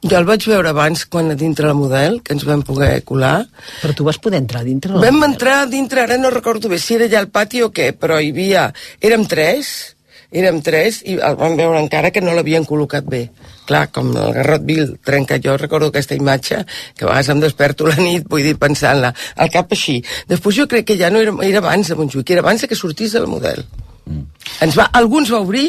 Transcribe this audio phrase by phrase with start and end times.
[0.00, 3.42] Jo el vaig veure abans quan a dintre la model, que ens vam poder colar.
[3.82, 5.30] Però tu vas poder entrar dintre la Vam model.
[5.32, 8.30] entrar dintre, ara no recordo bé si era allà al pati o què, però hi
[8.32, 8.70] havia...
[8.98, 9.94] Érem tres,
[10.32, 13.28] érem tres i el vam veure encara que no l'havien col·locat bé.
[13.68, 16.64] Clar, com el Garrot Vil trenca, jo recordo aquesta imatge,
[16.96, 20.00] que a vegades em desperto la nit, vull dir, pensant-la, al cap així.
[20.32, 23.18] Després jo crec que ja no era, era abans de Montjuïc, era abans que sortís
[23.20, 23.60] la model.
[24.08, 24.24] Mm.
[24.64, 25.68] Ens va, alguns va obrir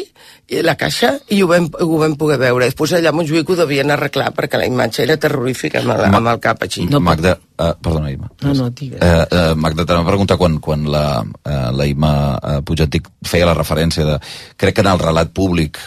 [0.66, 2.66] la caixa i ho vam, ho vam poder veure.
[2.68, 6.28] Després allà a Montjuïc ho devien arreglar perquè la imatge era terrorífica amb, la, amb
[6.34, 6.84] el cap així.
[6.90, 8.28] No, Magda, uh, perdona, Imma.
[8.44, 8.98] No, no, digues.
[8.98, 13.48] Uh, uh, Magda, t'anava a preguntar quan, quan la, uh, la Imma uh, Pujantic feia
[13.48, 14.18] la referència de...
[14.60, 15.78] Crec que en el relat públic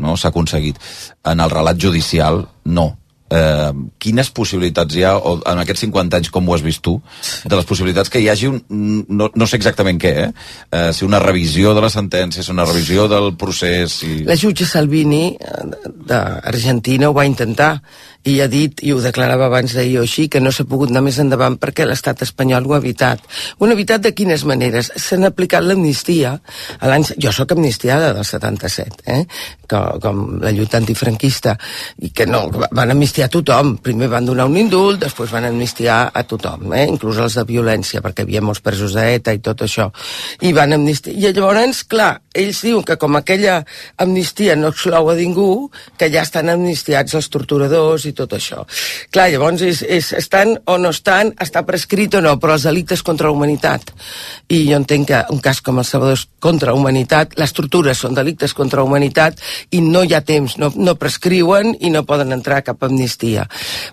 [0.00, 0.78] no s'ha aconseguit.
[1.30, 2.44] En el relat judicial,
[2.76, 2.92] no
[3.30, 3.72] eh,
[4.02, 6.96] quines possibilitats hi ha, o en aquests 50 anys com ho has vist tu,
[7.48, 8.58] de les possibilitats que hi hagi, un,
[9.08, 10.30] no, no sé exactament què, eh?
[10.78, 14.00] eh si una revisió de la sentència, si una revisió del procés...
[14.02, 14.18] Si...
[14.28, 17.78] La jutge Salvini eh, d'Argentina ho va intentar,
[18.24, 21.02] i ha dit, i ho declarava abans d'ahir o així, que no s'ha pogut anar
[21.04, 23.20] més endavant perquè l'estat espanyol ho ha evitat.
[23.60, 24.90] Ho ha evitat de quines maneres?
[24.98, 26.32] S'han aplicat l'amnistia.
[26.80, 29.24] a Jo sóc amnistiada del 77, eh?
[29.68, 31.56] com, com la lluita antifranquista,
[32.00, 33.76] i que no, van amnistiar tothom.
[33.84, 36.86] Primer van donar un indult, després van amnistiar a tothom, eh?
[36.88, 39.90] inclús els de violència, perquè hi havia molts presos d'ETA i tot això.
[40.46, 41.14] I van amnistiar.
[41.16, 43.60] I llavors, clar, ells diuen que com aquella
[43.98, 48.62] amnistia no exclou a ningú, que ja estan amnistiats els torturadors i tot això.
[49.12, 53.02] Clar, llavors és, és, estan o no estan, està prescrit o no, però els delictes
[53.04, 53.90] contra la humanitat.
[54.54, 57.98] I jo entenc que un cas com el Salvador és contra la humanitat, les tortures
[58.04, 59.40] són delictes contra la humanitat
[59.74, 63.48] i no hi ha temps, no, no prescriuen i no poden entrar a cap amnistia.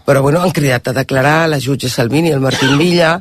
[0.08, 3.18] Però bueno, han cridat a declarar la jutge Salvini i el Martín Villa,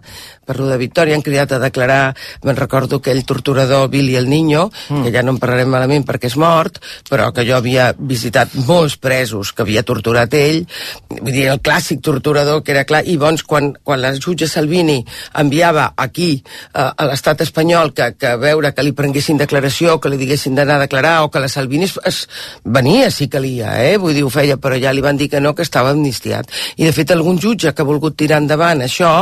[0.51, 4.65] per lo de Victòria, han cridat a declarar, me'n recordo, aquell torturador Billy el Niño,
[4.91, 5.05] mm.
[5.05, 8.97] que ja no en parlarem malament perquè és mort, però que jo havia visitat molts
[8.99, 10.65] presos que havia torturat ell,
[11.11, 14.99] vull dir, el clàssic torturador que era clar, i doncs quan, quan la jutge Salvini
[15.43, 20.19] enviava aquí eh, a l'estat espanyol que, que veure que li prenguessin declaració, que li
[20.21, 22.25] diguessin d'anar a declarar, o que la Salvini es, es
[22.65, 23.97] venia si calia, eh?
[24.01, 26.51] vull dir, ho feia, però ja li van dir que no, que estava amnistiat.
[26.79, 29.13] I de fet algun jutge que ha volgut tirar endavant això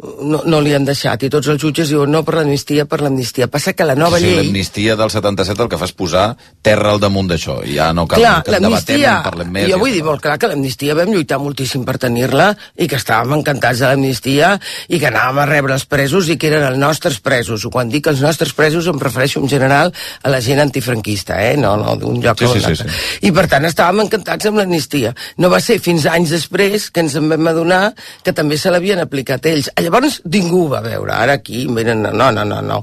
[0.00, 3.48] no, no li han deixat, i tots els jutges diuen no per l'amnistia, per l'amnistia.
[3.52, 4.38] Passa que la nova sí, llei...
[4.40, 6.24] l'amnistia del 77 el que fa és posar
[6.64, 9.68] terra al damunt d'això, ja no cal clar, que en debatem, en parlem més...
[9.70, 12.50] Jo vull dir molt clar que l'amnistia vam lluitar moltíssim per tenir-la
[12.84, 14.54] i que estàvem encantats de l'amnistia
[14.88, 17.66] i que anàvem a rebre els presos i que eren els nostres presos.
[17.72, 19.90] Quan dic els nostres presos em refereixo en general
[20.22, 21.56] a la gent antifranquista, eh?
[21.60, 22.90] no, no d'un lloc sí, sí, Sí, sí.
[23.26, 25.10] I per tant estàvem encantats amb l'amnistia.
[25.42, 27.80] No va ser fins anys després que ens en vam adonar
[28.24, 29.70] que també se l'havien aplicat ells.
[29.80, 32.78] Allà Llavors ningú va veure, ara aquí venen, no, no, no, no.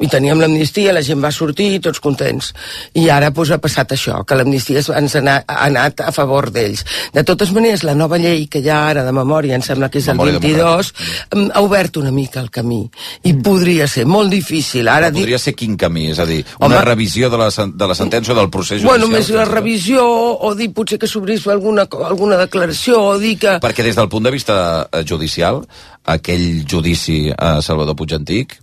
[0.00, 2.52] I teníem l'amnistia, la gent va sortir, tots contents.
[2.96, 6.12] I ara pues, doncs, ha passat això, que l'amnistia ens ha anat, ha anat a
[6.12, 6.84] favor d'ells.
[7.14, 10.02] De totes maneres, la nova llei que hi ha ara de memòria, em sembla que
[10.02, 11.46] és memòria el 22, democràtica.
[11.56, 12.82] ha obert una mica el camí.
[13.24, 13.42] I mm.
[13.46, 14.88] podria ser molt difícil.
[14.92, 15.44] Ara Però podria dic...
[15.48, 16.08] ser quin camí?
[16.12, 18.98] És a dir, una Home, revisió de la, de la sentència o del procés judicial?
[18.98, 23.56] Bueno, més la revisió, o dir potser que s'obrís alguna, alguna declaració, o dir que...
[23.64, 24.60] Perquè des del punt de vista
[24.90, 25.64] eh, judicial,
[26.04, 28.58] aquell judici a Salvador Puig Antic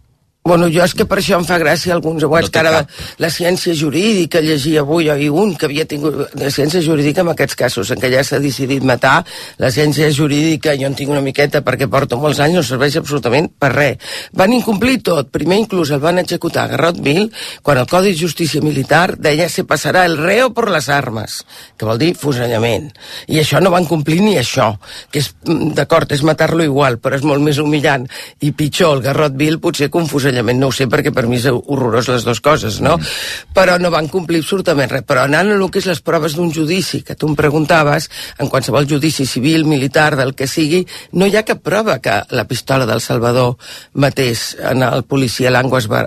[0.48, 2.84] Bueno, jo és que per això em fa gràcia alguns webs no que ara la,
[3.20, 7.58] la ciència jurídica llegia avui oi, un que havia tingut la ciència jurídica en aquests
[7.60, 9.16] casos, en què ja s'ha decidit matar
[9.60, 13.50] la ciència jurídica, jo en tinc una miqueta perquè porto molts anys, no serveix absolutament
[13.60, 13.98] per res.
[14.40, 17.28] Van incomplir tot, primer inclús el van executar a Garrotville
[17.68, 21.42] quan el Codi de Justícia Militar deia se passarà el reo per les armes,
[21.76, 22.88] que vol dir fusellament.
[23.28, 24.72] I això no van complir ni això,
[25.12, 28.08] que és, mm, d'acord, és matar-lo igual, però és molt més humillant
[28.48, 32.08] i pitjor el Garrotville potser que l'ensenyament no ho sé perquè per mi és horrorós
[32.10, 32.96] les dues coses, no?
[32.98, 33.14] Mm.
[33.56, 35.04] Però no van complir absolutament res.
[35.08, 38.50] Però anant a lo que és les proves d'un judici, que tu em preguntaves, en
[38.50, 42.86] qualsevol judici civil, militar, del que sigui, no hi ha cap prova que la pistola
[42.90, 43.56] del Salvador
[43.94, 46.06] mateix en el policia Languas Bar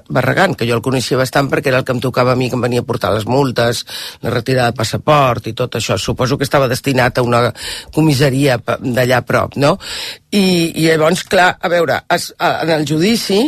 [0.57, 2.61] que jo el coneixia bastant perquè era el que em tocava a mi, que em
[2.63, 3.85] venia a portar les multes,
[4.23, 5.97] la retirada de passaport i tot això.
[5.99, 7.51] Suposo que estava destinat a una
[7.95, 9.77] comissaria d'allà a prop, no?
[10.33, 13.39] I, i llavors, clar, a veure, es, a, en el judici,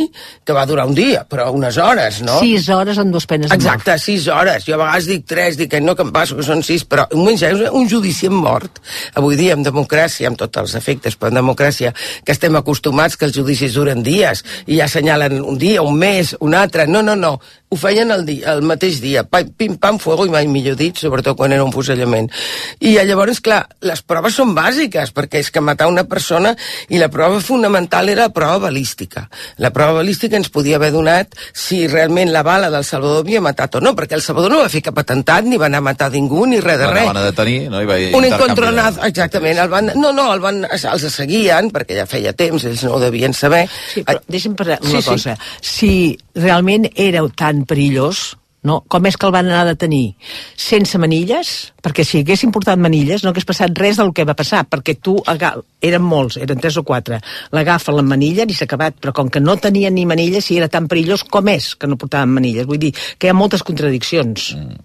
[0.43, 2.41] que va durar un dia, però unes hores, no?
[2.43, 3.61] Sis hores amb dues penes de mort.
[3.61, 4.65] Exacte, sis hores.
[4.67, 7.05] Jo a vegades dic tres, dic que no, que em passo, que són sis, però
[7.15, 7.29] un,
[7.71, 8.81] un judici amb mort.
[9.19, 13.29] Avui dia, amb democràcia, amb tots els efectes, però en democràcia, que estem acostumats que
[13.31, 16.89] els judicis duren dies, i ja assenyalen un dia, un mes, un altre.
[16.91, 17.37] No, no, no
[17.73, 21.53] ho feien el, dia, el mateix dia, pim-pam, fuego i mai millor dit, sobretot quan
[21.55, 22.27] era un fusellament.
[22.85, 26.51] I eh, llavors, clar, les proves són bàsiques, perquè és que matar una persona
[26.93, 29.25] i la prova fonamental era la prova balística.
[29.65, 33.79] La prova balística ens podia haver donat si realment la bala del Salvador havia matat
[33.79, 36.11] o no, perquè el Salvador no va fer cap atemptat, ni va anar a matar
[36.13, 37.09] ningú, ni res de res.
[37.09, 37.81] Van, van detenir, no?
[37.81, 39.57] I va un encontronat, exactament.
[39.63, 43.01] El van, no, no, el van, els seguien, perquè ja feia temps, ells no ho
[43.01, 43.63] devien saber.
[43.95, 45.37] Sí, però eh, deixa'm parlar una sí, cosa.
[45.57, 45.73] Sí.
[45.73, 48.79] Si realment éreu tan perillós, no?
[48.87, 50.13] Com és que el van anar a detenir?
[50.55, 51.49] Sense manilles?
[51.83, 55.17] Perquè si haguessin portat manilles no hagués passat res del que va passar, perquè tu,
[55.83, 57.19] eren molts, eren tres o quatre,
[57.55, 60.71] l'agafa la manilla i s'ha acabat, però com que no tenien ni manilles, si era
[60.71, 62.69] tan perillós com és que no portaven manilles.
[62.69, 64.53] Vull dir que hi ha moltes contradiccions.
[64.59, 64.81] Mm.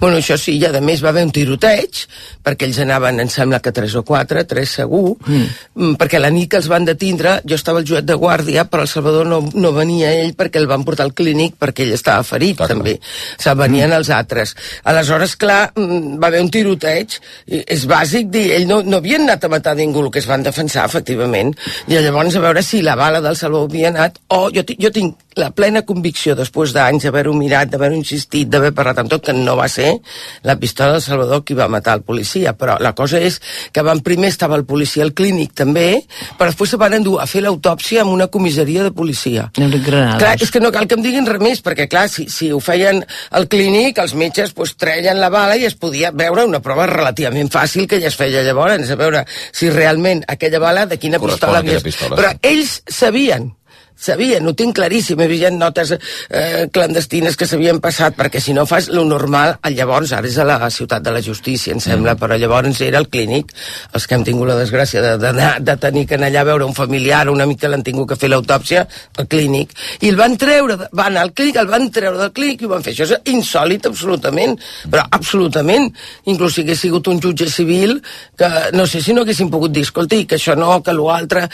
[0.00, 2.02] Bueno, això sí, i a més va haver un tiroteig,
[2.44, 5.46] perquè ells anaven, em sembla que tres o quatre, tres segur, mm.
[5.74, 8.82] mm perquè la nit que els van detindre, jo estava al juet de guàrdia, però
[8.84, 12.24] el Salvador no, no venia ell perquè el van portar al clínic perquè ell estava
[12.26, 12.74] ferit, Exacte.
[12.74, 12.96] també.
[12.96, 13.24] Clar.
[13.38, 13.96] O sigui, venien mm.
[14.00, 14.54] els altres.
[14.84, 19.26] Aleshores, clar, mm, va haver un tiroteig, i és bàsic dir, ell no, no havien
[19.26, 21.52] anat a matar ningú, el que es van defensar, efectivament,
[21.88, 25.22] i llavors a veure si la bala del Salvador havia anat, o jo, jo tinc
[25.36, 29.52] la plena convicció, després d'anys d'haver-ho mirat, d'haver-ho insistit, d'haver parlat amb tot, que no
[29.58, 29.90] va va ser
[30.46, 33.38] la pistola de Salvador qui va matar el policia, però la cosa és
[33.74, 35.86] que van primer estava el policia al clínic també,
[36.38, 39.48] però després se van endur a fer l'autòpsia en una comissaria de policia.
[39.56, 42.60] Clar, és que no cal que em diguin res més, perquè clar, si, si ho
[42.62, 43.02] feien
[43.34, 46.84] al clínic, els metges pues, doncs, treien la bala i es podia veure una prova
[46.90, 49.22] relativament fàcil que ja es feia llavors, a veure
[49.56, 51.78] si realment aquella bala de quina pistola havia...
[51.86, 53.50] Pistola, Però ells sabien
[53.96, 58.66] sabien, ho tinc claríssim, hi havia notes eh, clandestines que s'havien passat, perquè si no
[58.68, 62.12] fas lo normal, eh, llavors, ara és a la ciutat de la justícia, em sembla,
[62.14, 62.20] mm.
[62.20, 63.54] però llavors era el clínic,
[63.96, 65.32] els que hem tingut la desgràcia de, de,
[65.64, 68.28] de tenir que anar allà a veure un familiar, una mica l'han tingut que fer
[68.28, 68.84] l'autòpsia,
[69.22, 69.72] el clínic,
[70.04, 72.84] i el van treure, van al clínic, el van treure del clínic i ho van
[72.84, 72.92] fer.
[72.92, 74.54] Això és insòlit, absolutament,
[74.92, 75.88] però absolutament,
[76.28, 77.96] inclús si hagués sigut un jutge civil,
[78.36, 81.46] que no sé si no haguessin pogut dir, escolti, que això no, que l'altre,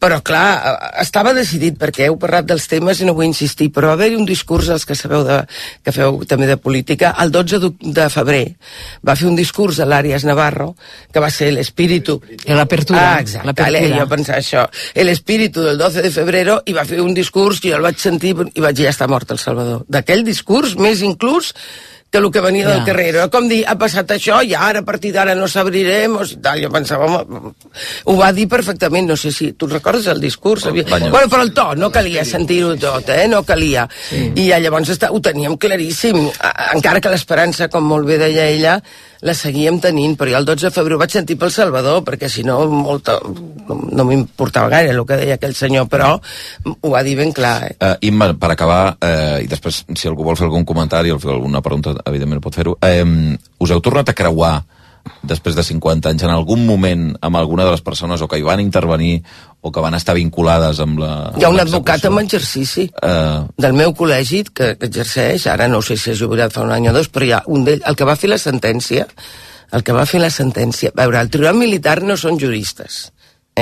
[0.00, 3.90] però clar, eh, estava decidit perquè heu parlat dels temes i no vull insistir, però
[3.90, 5.38] va haver-hi un discurs als que sabeu de,
[5.86, 7.60] que feu també de política, el 12
[7.96, 8.42] de febrer
[9.08, 10.74] va fer un discurs a l'Àries Navarro
[11.14, 12.18] que va ser l'espíritu
[12.50, 13.24] l'apertura, ah,
[13.96, 14.66] jo pensava això
[15.10, 16.38] l'espíritu del 12 de febrer
[16.68, 19.08] i va fer un discurs que jo el vaig sentir i vaig dir ja està
[19.10, 21.52] mort el Salvador, d'aquell discurs més inclús
[22.10, 22.72] que el que venia ja.
[22.74, 26.16] del carrer era com dir, ha passat això i ara a partir d'ara no s'abrirem
[26.18, 27.52] o tal, jo pensava, home,
[28.10, 30.82] ho va dir perfectament, no sé si tu recordes el discurs oh, havia...
[30.90, 33.28] bueno, però el to, no calia sentir-ho tot, eh?
[33.30, 34.24] no calia sí.
[34.34, 36.18] i llavors està, ho teníem claríssim
[36.74, 38.80] encara que l'esperança, com molt bé deia ella
[39.20, 42.44] la seguíem tenint, però jo el 12 de febrer vaig sentir pel Salvador, perquè si
[42.46, 47.32] no molta, no m'importava gaire el que deia aquell senyor, però ho va dir ben
[47.36, 47.54] clar.
[47.68, 47.72] Eh?
[47.80, 51.34] Uh, Imma, per acabar, eh, i després si algú vol fer algun comentari o fer
[51.36, 54.56] alguna pregunta, evidentment pot fer-ho, uh, us heu tornat a creuar
[55.22, 58.44] després de 50 anys en algun moment amb alguna de les persones o que hi
[58.46, 59.20] van intervenir
[59.60, 61.12] o que van estar vinculades amb la...
[61.36, 63.44] Hi ha un advocat en exercici uh...
[63.60, 66.92] del meu col·legi que exerceix, ara no sé si és jubilat fa un any o
[66.96, 69.06] dos, però hi ha un d'ells, el que va fer la sentència,
[69.76, 70.92] el que va fer la sentència...
[70.96, 73.06] A veure, el tribunal militar no són juristes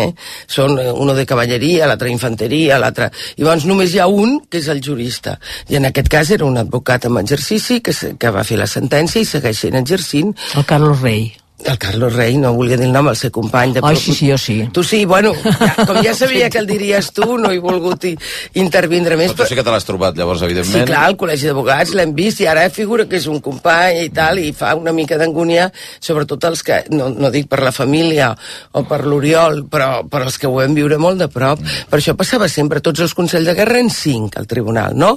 [0.03, 0.13] Eh?
[0.47, 3.11] Són eh, uno de cavalleria, l'altre infanteria, l'altre...
[3.39, 5.37] I llavors només hi ha un, que és el jurista.
[5.73, 9.23] I en aquest cas era un advocat en exercici que, que va fer la sentència
[9.25, 10.35] i segueix sent exercint.
[10.59, 11.29] El Carlos Rey
[11.65, 13.73] el Carlos Rey no volia dir el nom al seu company.
[13.75, 13.81] De...
[13.85, 14.69] Ai, sí, sí, jo sí.
[14.73, 18.13] Tu sí, bueno, ja, com ja sabia que el diries tu, no he volgut hi,
[18.63, 19.33] intervindre més.
[19.33, 20.87] Però tu sí que te l'has trobat, llavors, evidentment.
[20.87, 24.11] Sí, clar, al Col·legi d'Advocats l'hem vist i ara figura que és un company i
[24.15, 28.31] tal, i fa una mica d'angúnia, sobretot els que, no, no dic per la família
[28.73, 31.61] o per l'Oriol, però per els que ho vam viure molt de prop.
[31.61, 31.89] Mm.
[31.91, 35.17] Per això passava sempre, tots els Consells de Guerra en cinc, al tribunal, no?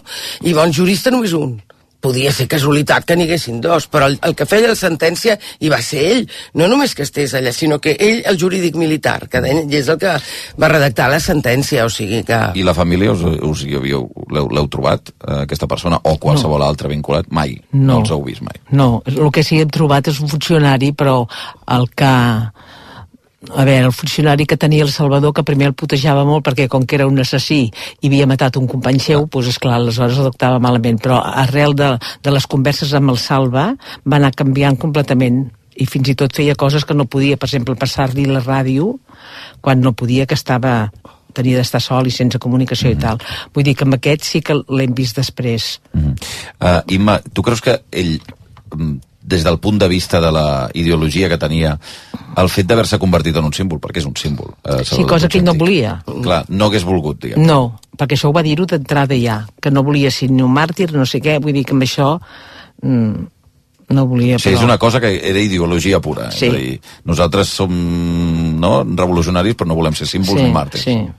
[0.50, 1.60] I bon jurista només un
[2.02, 5.70] podia ser casualitat que n'hi haguessin dos, però el, el que feia la sentència hi
[5.72, 6.24] va ser ell,
[6.58, 9.40] no només que estés allà, sinó que ell, el jurídic militar, que
[9.80, 10.16] és el que
[10.64, 12.42] va redactar la sentència, o sigui que...
[12.58, 14.10] I la família, us, us hi havíeu,
[14.42, 16.68] l'heu trobat, eh, aquesta persona, o qualsevol no.
[16.72, 17.30] altre vinculat?
[17.30, 17.86] Mai, no.
[17.94, 18.58] no els heu vist mai.
[18.74, 21.22] No, el que sí hem trobat és un funcionari, però
[21.78, 22.10] el que
[23.50, 26.84] a veure, el funcionari que tenia el Salvador, que primer el putejava molt perquè com
[26.86, 31.00] que era un assassí i havia matat un company seu, doncs esclar, aleshores doctava malament,
[31.02, 31.88] però arrel de,
[32.22, 33.72] de les converses amb el Salva
[34.06, 35.48] va anar canviant completament
[35.82, 38.92] i fins i tot feia coses que no podia, per exemple, passar-li la ràdio
[39.66, 40.92] quan no podia, que estava
[41.34, 42.98] tenia d'estar sol i sense comunicació mm -hmm.
[42.98, 43.02] i mhm.
[43.02, 43.18] tal.
[43.56, 45.82] Vull dir que amb aquest sí que l'hem vist després.
[45.94, 46.16] Mm -hmm.
[46.62, 48.20] uh, Imma, tu creus que ell
[48.76, 51.78] mm, des del punt de vista de la ideologia que tenia
[52.42, 54.54] el fet d'haver-se convertit en un símbol, perquè és un símbol.
[54.66, 56.00] Eh, sí, cosa que ell no volia.
[56.06, 57.44] Clar, no hagués volgut, diguem.
[57.46, 60.90] No, perquè això ho va dir-ho d'entrada ja, que no volia ser ni un màrtir,
[60.98, 62.16] no sé què, vull dir que amb això...
[62.82, 63.28] Mm,
[63.92, 64.46] no volia, però...
[64.46, 66.30] Sí, és una cosa que era ideologia pura.
[66.30, 66.32] Eh?
[66.32, 66.46] Sí.
[66.46, 67.74] És a dir, nosaltres som
[68.58, 70.86] no, revolucionaris, però no volem ser símbols sí, ni màrtirs.
[70.88, 71.18] Sí, mm.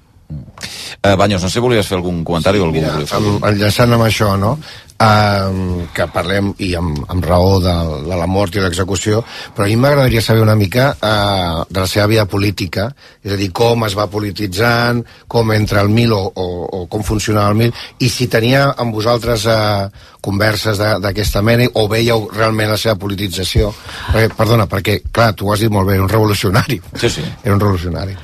[1.04, 2.80] Eh, Banyos, no sé si volies fer algun comentari sí, o algun...
[2.80, 3.20] Mira,
[3.52, 4.54] enllaçant amb això, no?
[5.02, 7.72] um, que parlem, i amb, amb raó de,
[8.06, 9.22] de la mort i l'execució,
[9.54, 12.88] però a mi m'agradaria saber una mica uh, de la seva vida política,
[13.22, 16.46] és a dir, com es va polititzant, com entra el mil o, o,
[16.78, 19.90] o com funcionava el mil, i si tenia amb vosaltres uh,
[20.22, 23.72] converses d'aquesta mena o veieu realment la seva politització.
[24.12, 26.78] Perquè, perdona, perquè, clar, tu ho has dit molt bé, era un revolucionari.
[26.94, 27.24] Sí, sí.
[27.42, 28.14] Era un revolucionari.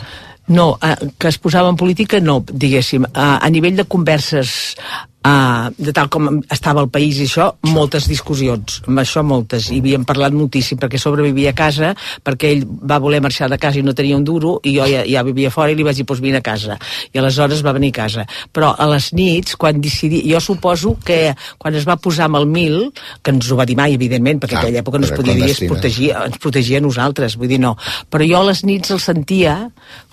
[0.49, 3.05] No, eh, que es posava en política, no, diguéssim.
[3.11, 4.77] Eh, a nivell de converses
[5.19, 9.81] Uh, de tal com estava el país i això, moltes discussions, amb això moltes, i
[9.83, 11.89] havíem parlat moltíssim, perquè sobrevivia a casa,
[12.23, 15.03] perquè ell va voler marxar de casa i no tenia un duro, i jo ja,
[15.11, 16.77] ja vivia fora i li vaig dir, doncs vine a casa,
[17.11, 18.25] i aleshores va venir a casa.
[18.55, 22.47] Però a les nits, quan decidí, jo suposo que quan es va posar amb el
[22.55, 22.79] mil,
[23.21, 25.51] que ens ho va dir mai, evidentment, perquè ah, aquella època no es podia dir,
[25.51, 27.75] es protegia, ens protegia a nosaltres, vull dir, no.
[28.09, 29.65] Però jo a les nits el sentia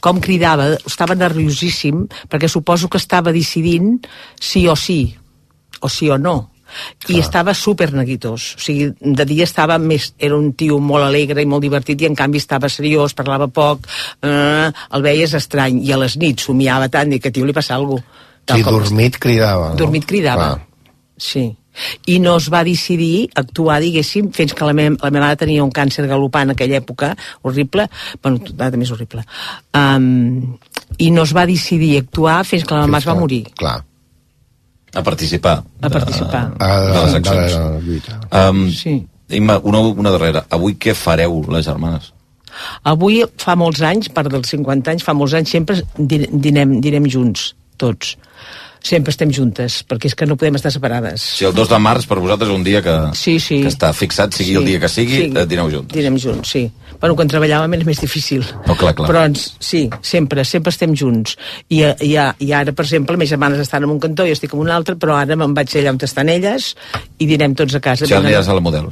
[0.05, 4.05] com cridava, estava nerviosíssim, perquè suposo que estava decidint
[4.37, 4.99] sí o sí,
[5.81, 6.35] o sí o no.
[7.01, 7.15] Clar.
[7.15, 8.51] I estava super neguitós.
[8.59, 10.11] O sigui, de dia estava més...
[10.19, 13.89] Era un tio molt alegre i molt divertit i, en canvi, estava seriós, parlava poc,
[14.21, 15.79] eh, el veies estrany.
[15.87, 18.57] I a les nits somiava tant, i que tio li passava alguna cosa.
[18.57, 19.71] Sí, dormit cridava.
[19.73, 19.81] No?
[19.81, 21.13] Dormit cridava, Clar.
[21.17, 21.47] sí
[22.11, 25.63] i no es va decidir actuar, diguéssim, fins que la, me la meva mare tenia
[25.63, 27.11] un càncer galopant en aquella època,
[27.45, 27.87] horrible,
[28.23, 29.23] bueno, ara és horrible,
[29.77, 30.09] um,
[31.01, 33.43] i no es va decidir actuar fins que la meva mare es va morir.
[33.57, 33.77] Clar.
[34.95, 35.57] A participar.
[35.81, 36.43] A participar.
[36.51, 37.55] De, a, de les accions.
[37.55, 39.01] De la Um, sí.
[39.35, 40.43] Imma, una, una darrera.
[40.53, 42.11] Avui què fareu, les germanes?
[42.87, 47.49] Avui fa molts anys, per dels 50 anys, fa molts anys sempre dinem, dinem junts,
[47.81, 48.13] tots
[48.85, 51.23] sempre estem juntes, perquè és que no podem estar separades.
[51.39, 53.57] Si el 2 de març per vosaltres és un dia que, sí, sí.
[53.65, 55.29] que està fixat, sigui sí, el dia que sigui, sí.
[55.33, 55.95] eh, dineu juntes.
[55.97, 56.65] Dinem junts, sí.
[57.01, 58.45] Bueno, quan treballàvem era més difícil.
[58.69, 59.09] No, clar, clar.
[59.09, 61.33] Però ens, sí, sempre, sempre estem junts.
[61.67, 64.61] I, i, I ara, per exemple, mes germanes estan en un cantó i estic en
[64.67, 66.73] un altre, però ara me'n vaig allà on estan elles
[67.17, 68.05] i dinem tots a casa.
[68.05, 68.91] Si sí, aniràs a la model.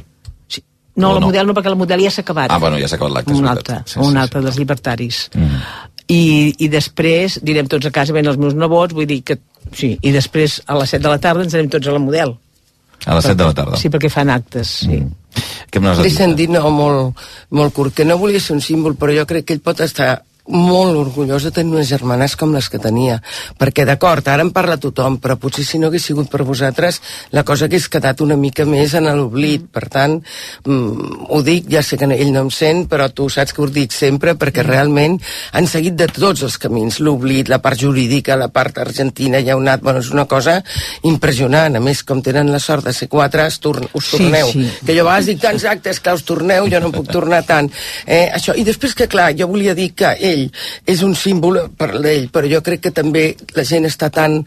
[0.94, 1.26] No, o la no?
[1.30, 2.52] model no, perquè la model ja s'ha acabat.
[2.54, 3.34] Ah, bueno, ja s'ha acabat l'acte.
[3.34, 4.46] Un altre, sí, un sí, altre sí.
[4.50, 5.16] dels llibertaris.
[5.34, 6.22] Mm -hmm i,
[6.58, 9.38] i després direm tots a casa, ben els meus nebots, vull dir que...
[9.74, 12.34] Sí, i després a les 7 de la tarda ens anem tots a la model.
[13.08, 13.78] A les 7 de la tarda.
[13.80, 15.00] Sí, perquè fan actes, sí.
[15.00, 15.12] Mm.
[15.72, 17.24] Què L'he sentit no, molt,
[17.58, 20.20] molt curt, que no volia ser un símbol, però jo crec que ell pot estar
[20.44, 23.16] molt orgullós de tenir unes germanes com les que tenia,
[23.58, 26.98] perquè d'acord, ara en parla tothom, però potser si no hagués sigut per vosaltres,
[27.32, 29.70] la cosa que hagués quedat una mica més en l'oblit, mm.
[29.72, 33.54] per tant mm, ho dic, ja sé que ell no em sent però tu saps
[33.56, 34.68] que ho dic sempre perquè mm.
[34.68, 35.16] realment
[35.56, 39.60] han seguit de tots els camins l'oblit, la part jurídica, la part argentina ja ha
[39.60, 40.58] anat, bueno, és una cosa
[41.08, 44.68] impressionant, a més com tenen la sort de ser quatre, es torn, us torneu sí,
[44.68, 44.84] sí.
[44.84, 47.72] que jo a vegades dic tants actes que us torneu jo no puc tornar tant,
[48.04, 50.46] eh, això, i després que clar, jo volia dir que ell ell
[50.94, 53.24] és un símbol per l'ell, però jo crec que també
[53.58, 54.40] la gent està tan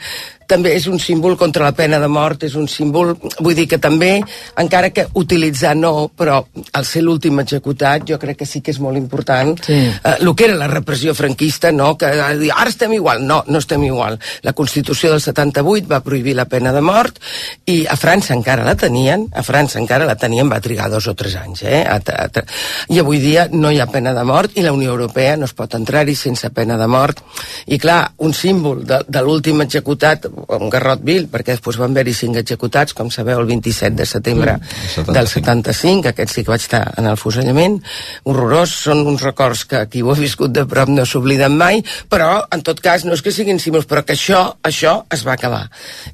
[0.52, 3.12] també és un símbol contra la pena de mort, és un símbol...
[3.44, 4.14] Vull dir que també,
[4.62, 6.40] encara que utilitzar no, però
[6.80, 9.52] al ser l'últim executat, jo crec que sí que és molt important.
[9.68, 9.78] Sí.
[9.92, 11.92] Eh, el que era la repressió franquista, no?
[12.00, 13.26] Que eh, dir, ara estem igual.
[13.28, 14.18] No, no estem igual.
[14.48, 17.20] La Constitució del 78 va prohibir la pena de mort
[17.68, 21.16] i a França encara la tenien, a França encara la tenien, va trigar dos o
[21.16, 21.84] tres anys, eh?
[21.84, 22.46] A, a, a,
[22.96, 25.56] I avui dia no hi ha pena de mort i la Unió Europea no es
[25.58, 27.20] pot entrar-hi sense pena de mort.
[27.68, 32.38] I clar, un símbol de, de l'últim executat amb Garrotville, perquè després van haver-hi cinc
[32.44, 35.18] executats, com sabeu, el 27 de setembre mm, 75.
[35.18, 37.80] del 75, aquest sí que vaig estar en el fusellament,
[38.30, 41.80] horrorós, són uns records que qui ho ha viscut de prop no s'obliden mai,
[42.12, 45.36] però en tot cas no és que siguin símbols, però que això, això es va
[45.38, 45.64] acabar.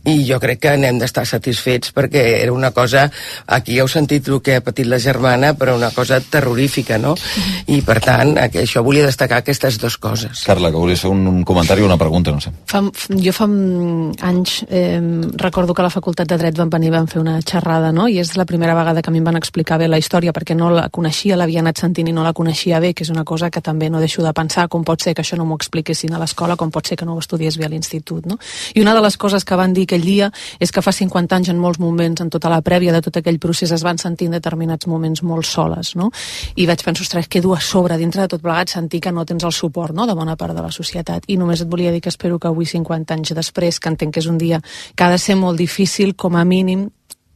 [0.10, 3.08] I jo crec que n'hem d'estar satisfets perquè era una cosa,
[3.48, 7.16] aquí heu sentit el que ha patit la germana, però una cosa terrorífica, no?
[7.72, 10.44] I per tant, això volia destacar aquestes dues coses.
[10.48, 12.54] Carla, que volia fer un, un comentari o una pregunta, no sé.
[12.70, 13.48] Fa, jo fa
[14.22, 15.02] anys eh,
[15.34, 18.08] recordo que a la Facultat de Dret van venir van fer una xerrada, no?
[18.10, 20.56] I és la primera vegada que a mi em van explicar bé la història perquè
[20.56, 23.50] no la coneixia, l'havia anat sentint i no la coneixia bé, que és una cosa
[23.50, 26.20] que també no deixo de pensar, com pot ser que això no m'ho expliquessin a
[26.22, 28.38] l'escola, com pot ser que no ho estudiés bé a l'institut, no?
[28.76, 30.30] I una de les coses que van dir aquell dia
[30.60, 33.40] és que fa 50 anys en molts moments, en tota la prèvia de tot aquell
[33.40, 36.10] procés, es van sentir en determinats moments molt soles, no?
[36.56, 39.26] I vaig pensar, ostres, que dues a sobre, dintre de tot plegat, sentir que no
[39.26, 41.24] tens el suport, no?, de bona part de la societat.
[41.32, 44.18] I només et volia dir que espero que avui, 50 anys després, que en entenc
[44.18, 44.62] que és un dia
[44.96, 46.86] que ha de ser molt difícil, com a mínim,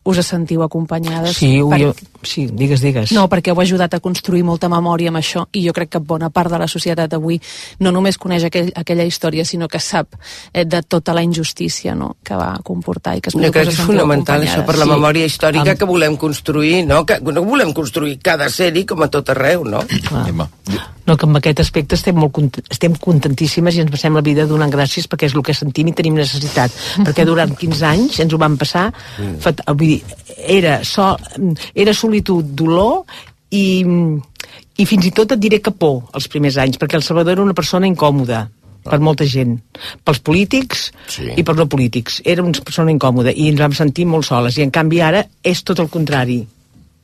[0.07, 1.35] us sentiu acompanyades.
[1.35, 1.81] Sí, ho, per...
[1.81, 1.89] jo...
[2.23, 3.11] sí, digues, digues.
[3.11, 6.29] No, perquè heu ajudat a construir molta memòria amb això i jo crec que bona
[6.31, 7.35] part de la societat avui
[7.83, 10.15] no només coneix aquell, aquella història, sinó que sap
[10.53, 12.13] eh, de tota la injustícia no?
[12.23, 14.91] que va comportar i que jo crec que és fonamental això per la sí.
[14.95, 15.81] memòria històrica amb...
[15.83, 17.03] que volem construir, no?
[17.03, 19.83] Que no volem construir cada sèrie com a tot arreu, no?
[20.15, 24.23] Ah no, que amb aquest aspecte estem, molt content, estem contentíssimes i ens passem la
[24.25, 26.73] vida donant gràcies perquè és el que sentim i tenim necessitat.
[27.05, 28.89] perquè durant 15 anys ens ho van passar...
[29.17, 29.37] Mm.
[29.47, 31.13] Eh, vull dir, era, so,
[31.73, 33.05] era solitud, dolor
[33.55, 33.63] i,
[34.75, 37.43] i fins i tot et diré que por els primers anys, perquè el Salvador era
[37.45, 38.43] una persona incòmoda
[38.87, 39.03] per ah.
[39.03, 39.55] molta gent,
[40.07, 41.31] pels polítics sí.
[41.39, 42.21] i per no polítics.
[42.23, 45.63] Era una persona incòmoda i ens vam sentir molt soles i en canvi ara és
[45.67, 46.41] tot el contrari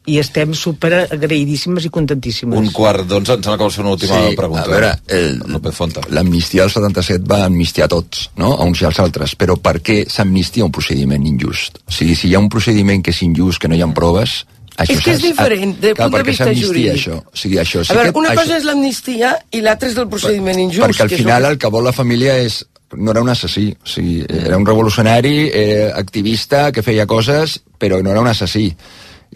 [0.05, 2.57] i estem super agraïdíssimes i contentíssimes.
[2.59, 4.63] Un quart d'onze, em sembla que vols fer una última sí, pregunta.
[4.63, 8.53] A veure, eh, l'amnistia del 77 va amnistiar tots, no?
[8.57, 11.79] a uns i als altres, però per què s'amnistia un procediment injust?
[11.87, 14.41] O sigui, si hi ha un procediment que és injust, que no hi ha proves,
[14.75, 16.97] això és que és diferent, de del punt de vista jurídic.
[16.97, 17.21] Això?
[17.29, 18.43] O sigui, això, sí a veure, que, una això...
[18.43, 20.87] cosa és l'amnistia i l'altra és el procediment per, injust.
[20.89, 22.59] Perquè al final el que vol la família és
[22.93, 28.03] no era un assassí, o sigui, era un revolucionari, eh, activista, que feia coses, però
[28.03, 28.67] no era un assassí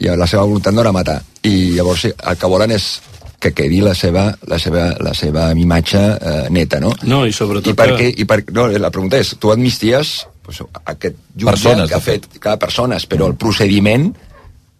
[0.01, 2.87] i la seva voluntat no era matar i llavors sí, el que volen és
[3.41, 6.89] que quedi la seva, la seva, la seva imatge eh, neta, no?
[7.05, 7.69] No, i sobretot...
[7.69, 7.97] I per que...
[7.99, 10.13] què, i per, no, la pregunta és, tu admisties
[10.45, 10.63] pues,
[10.93, 12.41] aquest jutge persones, que ha fet, fet.
[12.41, 14.07] clar, persones, però el procediment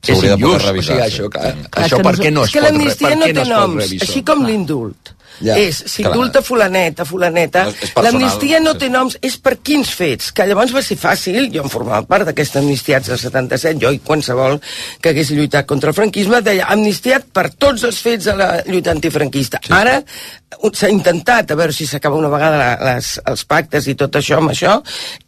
[0.07, 0.65] és injust.
[0.73, 1.69] O sigui, això, clar, sí.
[1.83, 5.13] això clar, per què no es pot, per no té noms, així com l'indult.
[5.43, 7.63] Ja, és, si fulanet, fulaneta, fulaneta.
[7.95, 11.61] No, L'amnistia no té noms, és per quins fets, que llavors va ser fàcil, jo
[11.65, 14.57] en formava part d'aquesta amnistia del 77, jo i qualsevol
[15.01, 18.93] que hagués lluitat contra el franquisme, deia amnistiat per tots els fets de la lluita
[18.95, 19.61] antifranquista.
[19.61, 19.73] Sí.
[19.77, 24.17] Ara s'ha intentat, a veure si s'acaba una vegada la, les, els pactes i tot
[24.17, 24.79] això amb això,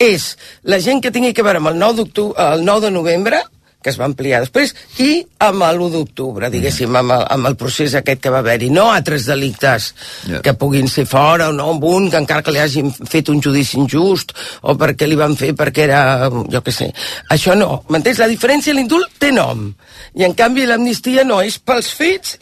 [0.01, 0.31] és
[0.65, 2.09] la gent que tingui que veure amb el 9,
[2.49, 3.43] el 9 de novembre,
[3.89, 7.95] que es va ampliar després, i amb l'1 d'octubre, diguéssim, amb el, amb el procés
[7.97, 8.69] aquest que va haver-hi.
[8.75, 9.89] No altres delictes
[10.29, 10.41] yeah.
[10.45, 13.41] que puguin ser fora o no, amb un que encara que li hagin fet un
[13.41, 16.89] judici injust o perquè li van fer perquè era, jo què sé.
[17.33, 18.19] Això no, m'entens?
[18.21, 19.69] La diferència, l'indult té nom,
[20.19, 22.35] i en canvi l'amnistia no, és pels fets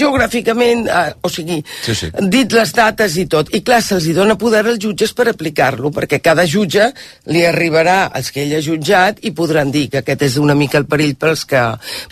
[0.00, 2.10] geogràficament, eh, o sigui, sí, sí.
[2.32, 3.52] dit les dates i tot.
[3.56, 6.88] I clar, se'ls dona poder als jutges per aplicar-lo, perquè cada jutge
[7.34, 10.77] li arribarà els que ell ha jutjat i podran dir que aquest és una mica
[10.78, 11.60] el perill pels que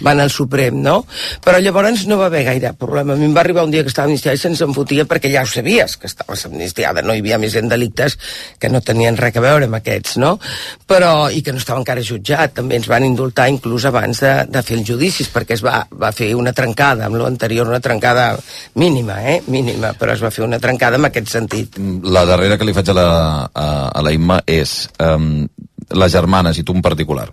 [0.04, 0.98] van al Suprem, no?
[1.44, 3.14] Però llavors no va haver gaire problema.
[3.14, 5.44] A mi em va arribar un dia que estava amnistiada i se'ns enfotia perquè ja
[5.46, 7.02] ho sabies, que estaves amnistiada.
[7.02, 8.18] No hi havia més en delictes
[8.60, 10.34] que no tenien res a veure amb aquests, no?
[10.88, 14.62] Però, i que no estava encara jutjat, també ens van indultar inclús abans de, de
[14.66, 18.32] fer els judicis, perquè es va, va fer una trencada amb l'anterior, una trencada
[18.82, 19.40] mínima, eh?
[19.52, 21.78] Mínima, però es va fer una trencada en aquest sentit.
[21.78, 23.08] Mm, la darrera que li faig a la,
[23.52, 24.82] a, a la Imma és...
[25.00, 25.46] Um,
[25.86, 27.28] les germanes i tu en particular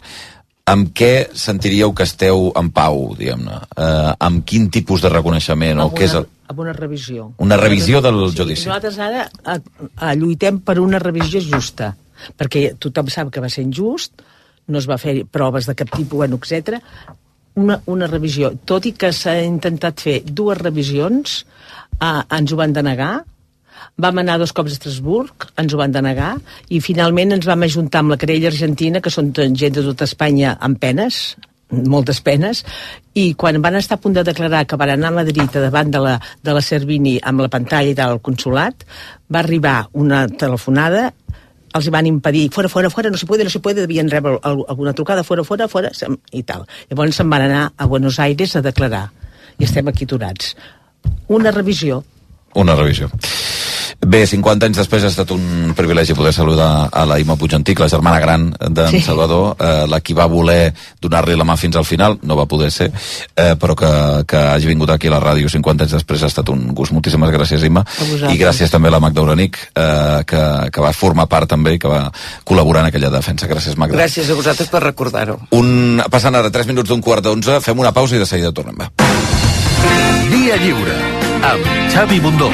[0.69, 3.57] amb què sentiríeu que esteu en pau, diguem-ne?
[3.75, 5.75] Eh, amb quin tipus de reconeixement?
[5.77, 6.27] Amb, o una, què és el...
[6.53, 7.31] amb una revisió.
[7.45, 8.69] Una revisió del sí, judici.
[8.71, 11.91] Nosaltres ara a, eh, a, eh, lluitem per una revisió justa,
[12.39, 14.23] perquè tothom sap que va ser injust,
[14.71, 16.79] no es va fer proves de cap tipus, bueno, etc.
[17.59, 18.53] Una, una revisió.
[18.63, 21.41] Tot i que s'ha intentat fer dues revisions,
[21.99, 23.13] a, eh, ens ho van denegar,
[23.97, 26.35] vam anar dos cops a Estrasburg, ens ho van denegar,
[26.73, 30.55] i finalment ens vam ajuntar amb la Carella argentina, que són gent de tota Espanya
[30.61, 31.35] amb penes,
[31.73, 32.61] moltes penes,
[33.17, 36.01] i quan van estar a punt de declarar que van anar a Madrid davant de
[36.01, 38.85] la, de la Servini amb la pantalla i del consulat,
[39.33, 41.09] va arribar una telefonada
[41.73, 44.93] els van impedir, fora, fora, fora, no se puede, no se puede, devien rebre alguna
[44.93, 45.89] trucada, fora, fora, fora,
[46.29, 46.67] i tal.
[46.91, 49.07] Llavors se'n van anar a Buenos Aires a declarar,
[49.57, 50.51] i estem aquí aturats.
[51.33, 52.03] Una revisió.
[52.53, 53.09] Una revisió.
[54.05, 57.87] Bé, 50 anys després ha estat un privilegi poder saludar a la Ima Puigantic, la
[57.89, 58.99] germana gran d'en sí.
[59.01, 62.69] Salvador, eh, la qui va voler donar-li la mà fins al final, no va poder
[62.71, 63.89] ser, eh, però que,
[64.27, 66.91] que hagi vingut aquí a la ràdio 50 anys després ha estat un gust.
[66.93, 67.83] Moltíssimes gràcies, Ima.
[68.29, 71.79] I gràcies també a la Magda Uranic, eh, que, que va formar part també i
[71.79, 72.09] que va
[72.45, 73.47] col·laborar en aquella defensa.
[73.47, 73.97] Gràcies, Magda.
[74.01, 75.39] Gràcies a vosaltres per recordar-ho.
[75.55, 76.01] Un...
[76.13, 78.75] Passant ara 3 minuts d'un quart d'onze, fem una pausa i de seguida tornem.
[78.77, 78.89] Va.
[80.33, 80.97] Via lliure
[81.47, 82.51] amb Xavi Bundó.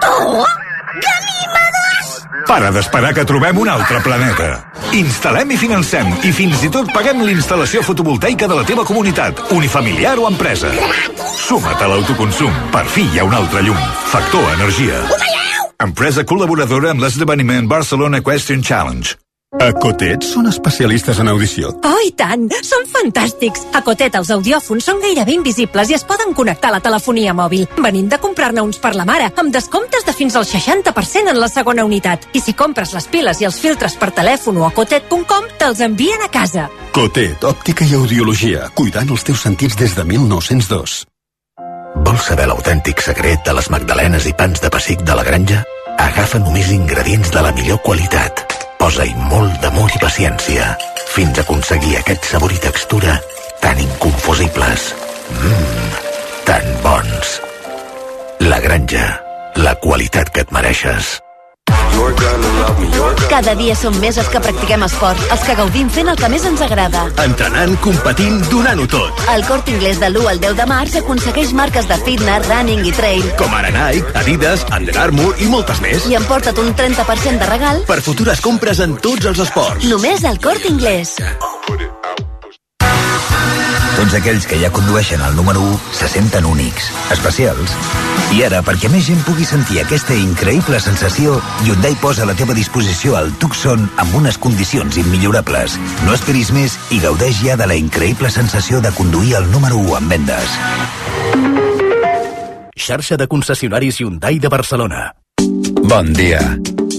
[0.00, 0.44] Plutó?
[0.92, 4.48] Ganima Para d'esperar que trobem un altre planeta.
[4.98, 10.18] Instalem i financem i fins i tot paguem l'instal·lació fotovoltaica de la teva comunitat, unifamiliar
[10.20, 10.68] o empresa.
[11.38, 12.52] Suma't a l'autoconsum.
[12.74, 13.78] Per fi hi ha un altre llum.
[14.12, 15.00] Factor Energia.
[15.86, 19.21] Empresa col·laboradora amb l'esdeveniment Barcelona Question Challenge.
[19.60, 21.68] A Cotet són especialistes en audició.
[21.84, 22.46] Oh, i tant!
[22.64, 23.66] Són fantàstics!
[23.76, 27.66] A Cotet els audiòfons són gairebé invisibles i es poden connectar a la telefonia mòbil.
[27.84, 31.48] Venim de comprar-ne uns per la mare, amb descomptes de fins al 60% en la
[31.52, 32.24] segona unitat.
[32.32, 36.24] I si compres les piles i els filtres per telèfon o a cotet.com, te'ls envien
[36.24, 36.70] a casa.
[36.96, 40.96] Cotet, òptica i audiologia, cuidant els teus sentits des de 1902.
[42.08, 45.60] Vols saber l'autèntic secret de les magdalenes i pans de pessic de la granja?
[46.00, 48.46] Agafa només ingredients de la millor qualitat
[48.82, 50.64] Posa-hi molt d'amor i paciència
[51.14, 53.14] fins a aconseguir aquest sabor i textura
[53.62, 54.88] tan inconfusibles.
[55.38, 55.88] Mmm,
[56.50, 57.36] tan bons.
[58.50, 59.06] La granja,
[59.62, 61.14] la qualitat que et mereixes.
[63.30, 66.44] Cada dia som més els que practiquem esport, els que gaudim fent el que més
[66.46, 67.04] ens agrada.
[67.24, 69.22] Entrenant, competint, donant-ho tot.
[69.32, 72.92] El Cort Inglés de l'1 al 10 de març aconsegueix marques de fitness, running i
[72.96, 73.24] trail.
[73.40, 76.04] Com ara Nike, Adidas, Under Armour i moltes més.
[76.12, 79.88] I emporta't un 30% de regal per futures compres en tots els esports.
[79.88, 81.16] Només al Cort Inglés.
[81.40, 82.31] Oh, put it out.
[84.02, 87.70] Tots aquells que ja condueixen el número 1 se senten únics, especials.
[88.34, 92.56] I ara, perquè més gent pugui sentir aquesta increïble sensació, Hyundai posa a la teva
[92.58, 95.76] disposició el Tucson amb unes condicions immillorables.
[96.02, 99.94] No esperis més i gaudeix ja de la increïble sensació de conduir el número 1
[100.02, 100.58] en vendes.
[102.74, 105.12] Xarxa de concessionaris Hyundai de Barcelona.
[105.86, 106.42] Bon dia.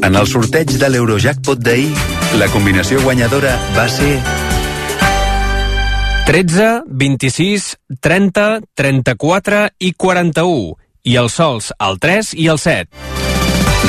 [0.08, 1.92] En el sorteig de l'Eurojackpot d'ahir,
[2.40, 4.16] la combinació guanyadora va ser
[6.34, 10.74] 13, 26, 30, 34 i 41
[11.06, 12.90] i els sols al el 3 i al 7.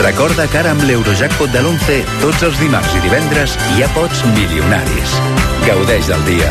[0.04, 5.14] Recorda que ara amb l'Eurojackpot de l'11, tots els dimarts i divendres ha pots milionaris.
[5.64, 6.50] Gaudeix del dia.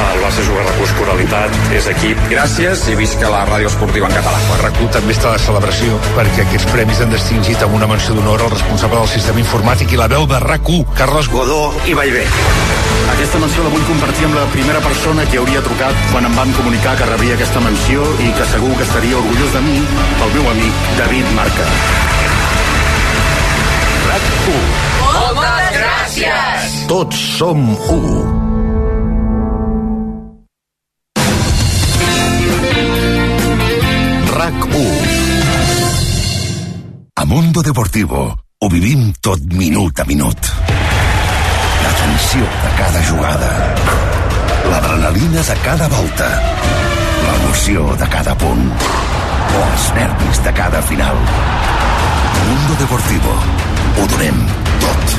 [0.04, 2.20] El base jugar RAC1 Coralitat és equip.
[2.32, 4.42] Gràcies i visca la ràdio esportiva en català.
[4.56, 8.44] El RAC1 també està de celebració perquè aquests premis han distingit amb una menció d'honor
[8.44, 12.26] el responsable del sistema informàtic i la veu de RAC1, Carles Godó i Vallbé.
[13.16, 16.52] Aquesta menció la vull compartir amb la primera persona que hauria trucat quan em van
[16.60, 19.78] comunicar que rebria aquesta menció i que segur que estaria orgullós de mi,
[20.28, 21.70] el meu amic David Marca.
[24.04, 24.64] RAC1.
[25.34, 26.72] Moltes gràcies!
[26.90, 27.98] Tots som u.
[34.36, 35.10] RAC1.
[37.16, 40.50] A Mundo Deportivo ho vivim tot minut a minut.
[41.84, 43.52] La tensió de cada jugada.
[44.72, 46.30] L'adrenalina de cada volta.
[47.24, 48.72] L'emoció de cada punt.
[49.56, 51.16] O els nervis de cada final.
[52.44, 53.32] Mundo Deportivo
[53.98, 54.38] ho donem
[54.84, 55.14] tot.